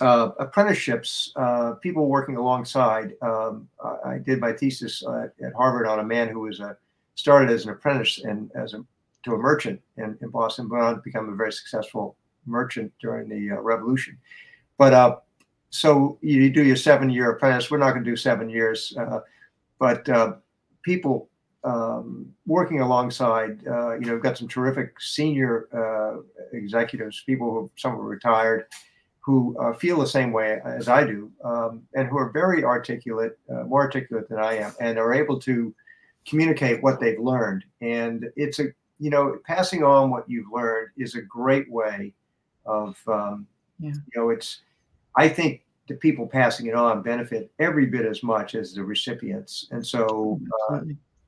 uh, 0.00 0.30
apprenticeships, 0.38 1.32
uh, 1.36 1.72
people 1.72 2.06
working 2.06 2.36
alongside. 2.36 3.12
Um, 3.22 3.68
I 4.04 4.18
did 4.18 4.40
my 4.40 4.52
thesis 4.52 5.04
uh, 5.04 5.28
at 5.44 5.52
Harvard 5.54 5.86
on 5.86 6.00
a 6.00 6.04
man 6.04 6.28
who 6.28 6.40
was 6.40 6.60
a, 6.60 6.76
started 7.14 7.50
as 7.50 7.64
an 7.64 7.70
apprentice 7.70 8.20
and 8.24 8.50
as 8.54 8.74
a 8.74 8.84
to 9.22 9.34
a 9.34 9.38
merchant 9.38 9.78
in, 9.98 10.16
in 10.22 10.30
Boston, 10.30 10.66
but 10.66 10.80
on 10.80 10.94
to 10.94 11.02
become 11.02 11.28
a 11.28 11.36
very 11.36 11.52
successful 11.52 12.16
merchant 12.46 12.90
during 13.02 13.28
the 13.28 13.54
uh, 13.54 13.60
Revolution. 13.60 14.16
But 14.78 14.94
uh, 14.94 15.16
so 15.68 16.18
you 16.22 16.48
do 16.48 16.64
your 16.64 16.76
seven-year 16.76 17.32
apprentice. 17.32 17.70
We're 17.70 17.76
not 17.76 17.90
going 17.92 18.02
to 18.02 18.10
do 18.10 18.16
seven 18.16 18.48
years, 18.48 18.96
uh, 18.98 19.20
but 19.78 20.08
people 20.82 21.28
um, 21.64 22.32
working 22.46 22.80
alongside. 22.80 23.60
you 23.62 24.00
know, 24.00 24.14
we've 24.14 24.22
got 24.22 24.38
some 24.38 24.48
terrific 24.48 25.00
senior 25.00 25.68
executives, 26.52 27.22
people 27.26 27.50
who 27.52 27.70
some 27.76 27.92
are 27.92 28.02
retired 28.02 28.66
who 29.22 29.54
uh, 29.60 29.74
feel 29.74 30.00
the 30.00 30.06
same 30.06 30.32
way 30.32 30.60
as 30.64 30.88
I 30.88 31.04
do, 31.04 31.30
um, 31.44 31.82
and 31.94 32.08
who 32.08 32.16
are 32.16 32.30
very 32.30 32.64
articulate, 32.64 33.38
uh, 33.50 33.64
more 33.64 33.82
articulate 33.82 34.30
than 34.30 34.38
I 34.38 34.56
am, 34.56 34.72
and 34.80 34.98
are 34.98 35.12
able 35.12 35.38
to 35.40 35.74
communicate 36.26 36.82
what 36.82 37.00
they've 37.00 37.18
learned. 37.18 37.64
And 37.82 38.30
it's 38.34 38.60
a 38.60 38.68
you 39.00 39.08
know, 39.08 39.38
passing 39.46 39.82
on 39.82 40.10
what 40.10 40.28
you've 40.28 40.52
learned 40.52 40.90
is 40.98 41.14
a 41.14 41.22
great 41.22 41.68
way 41.70 42.12
of, 42.66 42.96
um, 43.08 43.46
Yeah. 43.78 43.92
you 43.92 44.20
know, 44.20 44.28
it's, 44.28 44.60
I 45.16 45.26
think 45.26 45.64
the 45.88 45.94
people 45.94 46.26
passing 46.26 46.66
it 46.66 46.74
on 46.74 47.02
benefit 47.02 47.50
every 47.58 47.86
bit 47.86 48.04
as 48.04 48.22
much 48.22 48.54
as 48.54 48.74
the 48.74 48.84
recipients. 48.84 49.68
And 49.70 49.84
so 49.84 50.38
uh. 50.70 50.80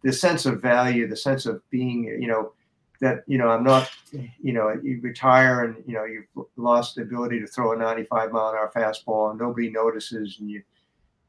The 0.03 0.13
sense 0.13 0.47
of 0.47 0.61
value, 0.61 1.07
the 1.07 1.17
sense 1.17 1.47
of 1.47 1.63
being, 1.71 2.05
you 2.05 2.27
know, 2.27 2.53
that, 3.01 3.25
you 3.27 3.39
know, 3.39 3.49
I'm 3.49 3.65
not, 3.65 3.91
you 4.13 4.53
know, 4.53 4.73
you 4.83 5.01
retire 5.01 5.65
and, 5.65 5.83
you 5.87 5.95
know, 5.95 6.05
you've 6.05 6.47
lost 6.57 6.95
the 6.95 7.03
ability 7.03 7.41
to 7.41 7.47
throw 7.47 7.73
a 7.73 7.77
95 7.77 8.31
mile 8.31 8.51
an 8.51 8.57
hour 8.57 8.71
fastball 8.75 9.31
and 9.31 9.41
nobody 9.41 9.71
notices 9.71 10.39
and 10.41 10.51
you, 10.51 10.63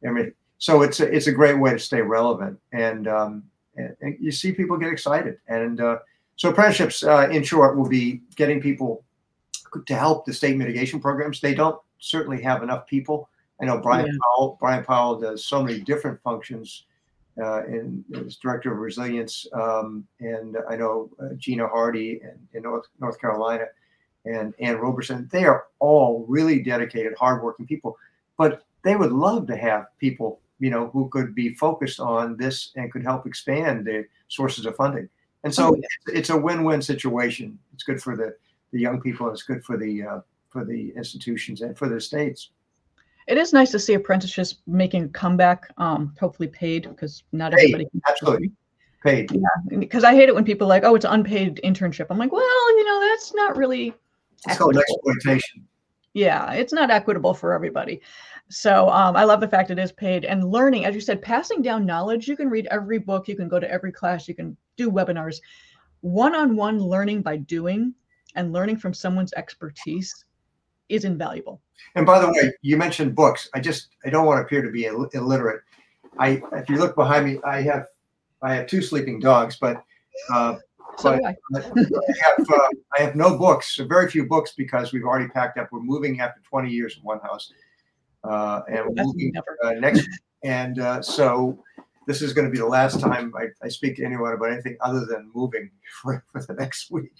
I 0.07 0.11
mean, 0.11 0.33
so 0.57 0.81
it's 0.81 0.99
a, 0.99 1.13
it's 1.13 1.27
a 1.27 1.31
great 1.31 1.57
way 1.59 1.71
to 1.71 1.79
stay 1.79 2.01
relevant. 2.01 2.59
And, 2.71 3.07
um, 3.07 3.43
and, 3.75 3.95
and 4.01 4.17
you 4.19 4.31
see 4.31 4.51
people 4.51 4.77
get 4.77 4.91
excited. 4.91 5.37
And 5.47 5.81
uh, 5.81 5.99
so 6.35 6.49
apprenticeships, 6.49 7.03
uh, 7.03 7.27
in 7.31 7.43
short, 7.43 7.77
will 7.77 7.89
be 7.89 8.21
getting 8.35 8.61
people 8.61 9.03
to 9.85 9.95
help 9.95 10.25
the 10.25 10.33
state 10.33 10.57
mitigation 10.57 10.99
programs. 10.99 11.41
They 11.41 11.55
don't 11.55 11.79
certainly 11.99 12.41
have 12.43 12.63
enough 12.63 12.85
people. 12.85 13.29
I 13.61 13.65
know 13.65 13.79
Brian 13.79 14.05
Yeah. 14.05 14.13
Powell. 14.23 14.57
Brian 14.59 14.83
Powell 14.83 15.19
does 15.19 15.45
so 15.45 15.63
many 15.63 15.79
different 15.79 16.21
functions, 16.21 16.85
and 17.37 18.03
is 18.11 18.37
director 18.37 18.71
of 18.71 18.79
resilience. 18.79 19.47
Um, 19.53 20.05
and 20.19 20.57
I 20.69 20.75
know 20.75 21.09
uh, 21.21 21.33
Gina 21.37 21.67
Hardy 21.67 22.21
in, 22.21 22.37
in 22.53 22.63
North 22.63 22.85
North 22.99 23.19
Carolina, 23.19 23.65
and 24.25 24.53
Ann 24.59 24.77
Roberson. 24.77 25.29
They 25.31 25.45
are 25.45 25.65
all 25.79 26.25
really 26.27 26.61
dedicated, 26.61 27.13
hardworking 27.17 27.67
people. 27.67 27.97
But 28.37 28.63
they 28.83 28.95
would 28.95 29.11
love 29.11 29.47
to 29.47 29.55
have 29.55 29.87
people, 29.99 30.39
you 30.59 30.69
know, 30.69 30.87
who 30.87 31.09
could 31.09 31.35
be 31.35 31.53
focused 31.55 31.99
on 31.99 32.37
this 32.37 32.71
and 32.75 32.91
could 32.91 33.03
help 33.03 33.25
expand 33.25 33.85
the 33.85 34.05
sources 34.27 34.65
of 34.65 34.75
funding. 34.75 35.09
And 35.43 35.53
so 35.53 35.75
it's, 35.75 35.95
it's 36.07 36.29
a 36.29 36.37
win-win 36.37 36.81
situation. 36.81 37.59
It's 37.73 37.83
good 37.83 38.01
for 38.01 38.15
the 38.15 38.35
the 38.71 38.79
young 38.79 39.01
people. 39.01 39.27
and 39.27 39.33
It's 39.33 39.43
good 39.43 39.63
for 39.63 39.77
the 39.77 40.03
uh, 40.03 40.19
for 40.49 40.63
the 40.63 40.93
institutions 40.95 41.61
and 41.61 41.77
for 41.77 41.89
the 41.89 41.99
states. 41.99 42.49
It 43.27 43.37
is 43.37 43.53
nice 43.53 43.71
to 43.71 43.79
see 43.79 43.93
apprenticeships 43.93 44.55
making 44.67 45.03
a 45.05 45.07
comeback, 45.09 45.71
um, 45.77 46.13
hopefully 46.19 46.49
paid 46.49 46.89
because 46.89 47.23
not 47.31 47.51
Paid, 47.53 47.59
everybody 47.59 47.85
can 47.89 48.01
absolutely. 48.07 48.51
Paid. 49.03 49.31
Yeah, 49.31 49.77
because 49.79 50.03
I 50.03 50.13
hate 50.15 50.29
it 50.29 50.35
when 50.35 50.45
people 50.45 50.65
are 50.67 50.69
like, 50.69 50.83
oh, 50.83 50.95
it's 50.95 51.05
unpaid 51.05 51.59
internship. 51.63 52.07
I'm 52.09 52.17
like, 52.17 52.31
well, 52.31 52.77
you 52.77 52.85
know, 52.85 52.99
that's 53.01 53.33
not 53.33 53.57
really 53.57 53.93
It's 54.47 54.57
called 54.57 54.77
exploitation. 54.77 55.65
yeah 56.13 56.51
it's 56.53 56.71
not 56.73 56.91
equitable 56.91 57.33
for 57.33 57.53
everybody 57.53 57.99
so 58.49 58.87
um, 58.89 59.15
i 59.15 59.23
love 59.23 59.39
the 59.41 59.47
fact 59.47 59.71
it 59.71 59.79
is 59.79 59.91
paid 59.93 60.25
and 60.25 60.43
learning 60.51 60.85
as 60.85 60.93
you 60.93 61.01
said 61.01 61.21
passing 61.23 61.61
down 61.63 61.85
knowledge 61.87 62.27
you 62.27 62.37
can 62.37 62.49
read 62.49 62.67
every 62.69 62.99
book 62.99 63.27
you 63.27 63.35
can 63.35 63.47
go 63.47 63.59
to 63.59 63.71
every 63.71 63.91
class 63.91 64.27
you 64.27 64.35
can 64.35 64.55
do 64.77 64.91
webinars 64.91 65.37
one-on-one 66.01 66.77
learning 66.77 67.21
by 67.23 67.35
doing 67.37 67.93
and 68.35 68.53
learning 68.53 68.77
from 68.77 68.93
someone's 68.93 69.33
expertise 69.33 70.25
is 70.95 71.03
invaluable 71.05 71.61
And 71.95 72.05
by 72.05 72.17
the 72.19 72.29
way, 72.35 72.45
you 72.61 72.77
mentioned 72.77 73.15
books. 73.15 73.49
I 73.55 73.59
just 73.59 73.81
I 74.05 74.09
don't 74.09 74.25
want 74.25 74.37
to 74.39 74.43
appear 74.45 74.61
to 74.61 74.71
be 74.71 74.85
Ill- 74.85 75.09
illiterate. 75.13 75.61
I 76.19 76.41
if 76.53 76.69
you 76.69 76.77
look 76.77 76.95
behind 76.95 77.25
me, 77.25 77.39
I 77.43 77.61
have 77.69 77.85
I 78.41 78.55
have 78.55 78.67
two 78.67 78.81
sleeping 78.81 79.19
dogs, 79.19 79.57
but 79.65 79.75
uh, 80.33 80.55
so 80.97 81.09
But- 81.11 81.25
I. 81.25 81.33
I 81.55 82.13
have 82.25 82.49
uh, 82.49 82.67
I 82.97 83.01
have 83.05 83.15
no 83.15 83.37
books, 83.37 83.67
very 83.95 84.07
few 84.09 84.25
books 84.25 84.53
because 84.63 84.93
we've 84.93 85.03
already 85.09 85.27
packed 85.29 85.57
up. 85.59 85.69
We're 85.71 85.81
moving 85.93 86.19
after 86.21 86.39
20 86.49 86.69
years 86.69 86.97
in 86.97 87.03
one 87.03 87.19
house, 87.19 87.51
uh, 88.23 88.61
and 88.69 88.79
we're 88.85 89.03
moving 89.05 89.33
uh, 89.63 89.71
next. 89.87 90.07
And 90.43 90.79
uh, 90.79 91.01
so 91.01 91.57
this 92.07 92.21
is 92.21 92.33
going 92.33 92.45
to 92.47 92.51
be 92.51 92.57
the 92.59 92.67
last 92.79 92.99
time 92.99 93.33
I, 93.41 93.45
I 93.65 93.69
speak 93.69 93.95
to 93.97 94.03
anyone 94.05 94.33
about 94.33 94.51
anything 94.51 94.77
other 94.81 95.05
than 95.05 95.31
moving 95.33 95.71
for, 96.01 96.23
for 96.31 96.41
the 96.43 96.53
next 96.53 96.91
week. 96.91 97.15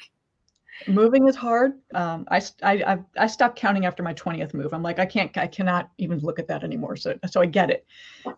Moving 0.88 1.28
is 1.28 1.36
hard. 1.36 1.74
Um, 1.94 2.26
I, 2.30 2.42
I 2.64 2.98
I 3.18 3.28
stopped 3.28 3.58
counting 3.58 3.86
after 3.86 4.04
my 4.04 4.14
20th 4.14 4.54
move. 4.54 4.74
I'm 4.74 4.84
like 4.84 5.00
i 5.00 5.06
can't 5.06 5.36
i 5.38 5.48
cannot 5.48 5.90
even 5.98 6.20
look 6.20 6.40
at 6.40 6.48
that 6.48 6.64
anymore. 6.64 6.96
So 6.96 7.18
so 7.30 7.42
i 7.42 7.46
get 7.46 7.70
it. 7.70 7.86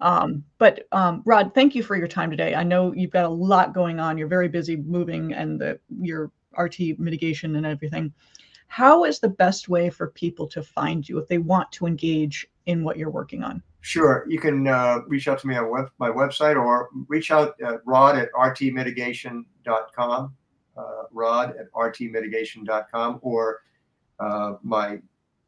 Um, 0.02 0.44
but 0.58 0.88
um, 0.92 1.22
rod 1.26 1.54
thank 1.54 1.76
you 1.76 1.84
for 1.84 1.96
your 1.96 2.08
time 2.08 2.30
today. 2.30 2.56
I 2.56 2.64
know 2.64 2.94
you've 2.94 3.12
got 3.12 3.26
a 3.26 3.30
lot 3.30 3.74
going 3.74 4.00
on. 4.00 4.18
You're 4.18 4.28
very 4.28 4.48
busy 4.48 4.78
moving 4.78 5.34
and 5.34 5.60
the 5.60 5.80
your 6.00 6.32
rt 6.58 6.80
mitigation 6.98 7.56
and 7.56 7.66
everything. 7.66 8.14
How 8.68 9.06
is 9.06 9.20
the 9.20 9.30
best 9.30 9.70
way 9.70 9.90
for 9.90 10.08
people 10.08 10.48
to 10.48 10.64
find 10.64 11.08
you 11.08 11.20
if 11.20 11.28
they 11.28 11.38
want 11.38 11.72
to 11.74 11.86
engage 11.86 12.48
in 12.66 12.84
what 12.84 12.98
you're 12.98 13.12
working 13.12 13.44
on? 13.44 13.62
Sure, 13.82 14.26
you 14.28 14.40
can 14.40 14.68
uh, 14.68 15.02
reach 15.08 15.28
out 15.28 15.38
to 15.40 15.48
me 15.48 15.56
on 15.56 15.70
web, 15.70 15.92
my 16.00 16.10
website 16.10 16.56
or 16.56 16.90
reach 17.08 17.30
out 17.30 17.54
at 17.62 17.82
rod 17.86 18.18
at 18.18 18.34
rtmitigation.com, 18.34 20.34
rod 21.12 21.56
at 21.58 21.72
rtmitigation.com, 21.72 23.20
or 23.22 23.62
uh, 24.20 24.54
my 24.64 25.00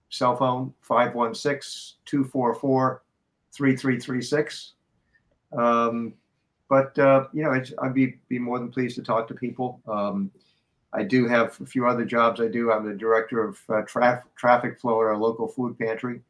cell 0.09 0.35
phone, 0.35 0.73
516 0.81 1.97
244 2.05 3.03
3336. 3.51 4.73
Um, 5.57 6.13
But, 6.69 6.99
uh, 6.99 7.27
you 7.33 7.43
know, 7.43 7.53
it's, 7.53 7.71
I'd 7.81 7.93
be, 7.93 8.19
be 8.27 8.39
more 8.39 8.59
than 8.59 8.69
pleased 8.69 8.97
to 8.97 9.01
talk 9.01 9.27
to 9.29 9.33
people. 9.33 9.79
Um, 9.87 10.31
I 10.91 11.03
do 11.03 11.27
have 11.27 11.59
a 11.61 11.65
few 11.65 11.87
other 11.87 12.03
jobs 12.03 12.41
I 12.41 12.47
do. 12.47 12.71
I'm 12.71 12.85
the 12.85 12.93
director 12.93 13.41
of 13.43 13.57
uh, 13.69 13.83
traf- 13.83 14.23
traffic 14.35 14.79
flow 14.79 15.01
at 15.01 15.07
our 15.07 15.17
local 15.17 15.47
food 15.47 15.77
pantry. 15.79 16.21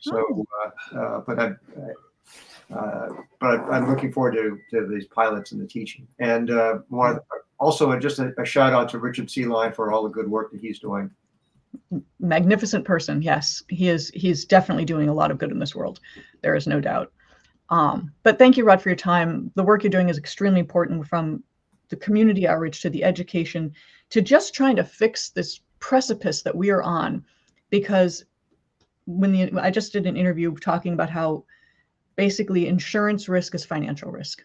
So, 0.00 0.44
uh, 0.62 0.96
uh, 0.96 1.20
but 1.26 1.38
I, 1.40 2.74
uh, 2.74 3.08
but 3.40 3.60
I'm 3.70 3.88
looking 3.88 4.12
forward 4.12 4.34
to, 4.34 4.58
to 4.70 4.86
these 4.86 5.06
pilots 5.06 5.52
and 5.52 5.60
the 5.60 5.66
teaching. 5.66 6.06
And 6.20 6.50
uh, 6.50 6.78
one, 6.88 7.18
also 7.60 7.96
just 7.98 8.18
a, 8.18 8.32
a 8.38 8.44
shout 8.44 8.72
out 8.72 8.88
to 8.90 8.98
Richard 8.98 9.30
C. 9.30 9.44
Line 9.44 9.72
for 9.72 9.92
all 9.92 10.02
the 10.02 10.08
good 10.08 10.28
work 10.28 10.50
that 10.52 10.60
he's 10.60 10.78
doing. 10.78 11.10
magnificent 12.18 12.84
person 12.84 13.22
yes. 13.22 13.62
He 13.68 13.88
is 13.88 14.10
he's 14.14 14.44
definitely 14.44 14.84
doing 14.84 15.08
a 15.08 15.14
lot 15.14 15.30
of 15.30 15.38
good 15.38 15.52
in 15.52 15.58
this 15.58 15.74
world. 15.74 16.00
There 16.42 16.56
is 16.56 16.66
no 16.66 16.80
doubt. 16.80 17.12
Um, 17.68 18.12
but 18.24 18.38
thank 18.38 18.56
you 18.56 18.64
rod 18.64 18.82
for 18.82 18.88
your 18.88 18.96
time. 18.96 19.52
The 19.54 19.62
work 19.62 19.84
you're 19.84 19.90
doing 19.90 20.08
is 20.08 20.18
extremely 20.18 20.60
important 20.60 21.06
from 21.06 21.44
the 21.88 21.96
community 21.96 22.48
outreach 22.48 22.82
to 22.82 22.90
the 22.90 23.04
education 23.04 23.72
to 24.10 24.20
just 24.20 24.54
trying 24.54 24.76
to 24.76 24.84
fix 24.84 25.30
this 25.30 25.60
precipice 25.78 26.42
that 26.42 26.56
we 26.56 26.70
are 26.70 26.82
on. 26.82 27.24
Because 27.70 28.24
when 29.06 29.32
the 29.32 29.50
i 29.60 29.70
just 29.70 29.92
did 29.92 30.06
an 30.06 30.16
interview 30.16 30.54
talking 30.56 30.92
about 30.92 31.10
how 31.10 31.44
basically 32.16 32.68
insurance 32.68 33.28
risk 33.28 33.54
is 33.54 33.64
financial 33.64 34.10
risk 34.10 34.44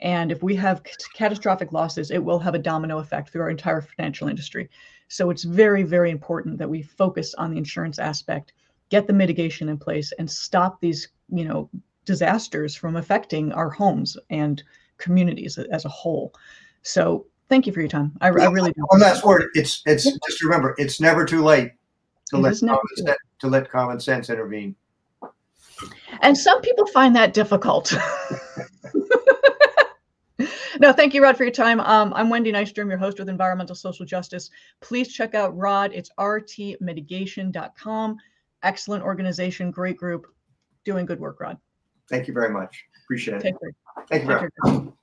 and 0.00 0.30
if 0.30 0.42
we 0.42 0.54
have 0.54 0.82
c- 0.86 0.92
catastrophic 1.14 1.72
losses 1.72 2.10
it 2.10 2.22
will 2.22 2.38
have 2.38 2.54
a 2.54 2.58
domino 2.58 2.98
effect 2.98 3.30
through 3.30 3.42
our 3.42 3.50
entire 3.50 3.80
financial 3.80 4.28
industry 4.28 4.68
so 5.08 5.30
it's 5.30 5.44
very, 5.44 5.82
very 5.82 6.10
important 6.10 6.58
that 6.58 6.68
we 6.68 6.82
focus 6.82 7.34
on 7.34 7.50
the 7.50 7.56
insurance 7.56 7.98
aspect, 7.98 8.52
get 8.90 9.06
the 9.06 9.12
mitigation 9.12 9.68
in 9.68 9.78
place, 9.78 10.12
and 10.18 10.30
stop 10.30 10.80
these, 10.80 11.08
you 11.30 11.44
know, 11.44 11.68
disasters 12.04 12.74
from 12.74 12.96
affecting 12.96 13.52
our 13.52 13.70
homes 13.70 14.16
and 14.30 14.62
communities 14.98 15.58
as 15.58 15.84
a 15.84 15.88
whole. 15.88 16.34
So 16.82 17.26
thank 17.48 17.66
you 17.66 17.72
for 17.72 17.80
your 17.80 17.88
time. 17.88 18.16
I, 18.20 18.26
I 18.28 18.30
really 18.30 18.72
do. 18.72 18.82
One 18.88 19.00
last 19.00 19.24
word. 19.24 19.46
It's 19.54 19.82
it's 19.86 20.04
just 20.04 20.42
remember 20.42 20.74
it's 20.78 21.00
never 21.00 21.24
too 21.24 21.42
late 21.42 21.72
to 22.30 22.36
It 22.36 22.40
let 22.40 22.60
common 22.60 22.80
sense, 22.96 23.18
to 23.40 23.48
let 23.48 23.70
common 23.70 24.00
sense 24.00 24.30
intervene. 24.30 24.76
And 26.20 26.36
some 26.36 26.60
people 26.60 26.86
find 26.86 27.16
that 27.16 27.32
difficult. 27.32 27.94
no, 30.78 30.92
thank 30.92 31.14
you, 31.14 31.22
Rod, 31.22 31.36
for 31.36 31.44
your 31.44 31.52
time. 31.52 31.80
Um, 31.80 32.12
I'm 32.14 32.30
Wendy 32.30 32.52
Nystrom, 32.52 32.88
your 32.88 32.98
host 32.98 33.18
with 33.18 33.28
Environmental 33.28 33.74
Social 33.74 34.06
Justice. 34.06 34.50
Please 34.80 35.12
check 35.12 35.34
out 35.34 35.56
Rod. 35.56 35.92
It's 35.92 36.10
rtmitigation.com. 36.18 38.16
Excellent 38.62 39.04
organization, 39.04 39.70
great 39.70 39.96
group, 39.96 40.26
doing 40.84 41.06
good 41.06 41.20
work, 41.20 41.40
Rod. 41.40 41.58
Thank 42.08 42.26
you 42.26 42.34
very 42.34 42.50
much. 42.50 42.84
Appreciate 43.04 43.44
it. 43.44 43.56
Care. 43.60 43.72
Thank 44.08 44.22
you 44.22 44.28
very 44.28 44.40
Take 44.40 44.50
much. 44.64 44.94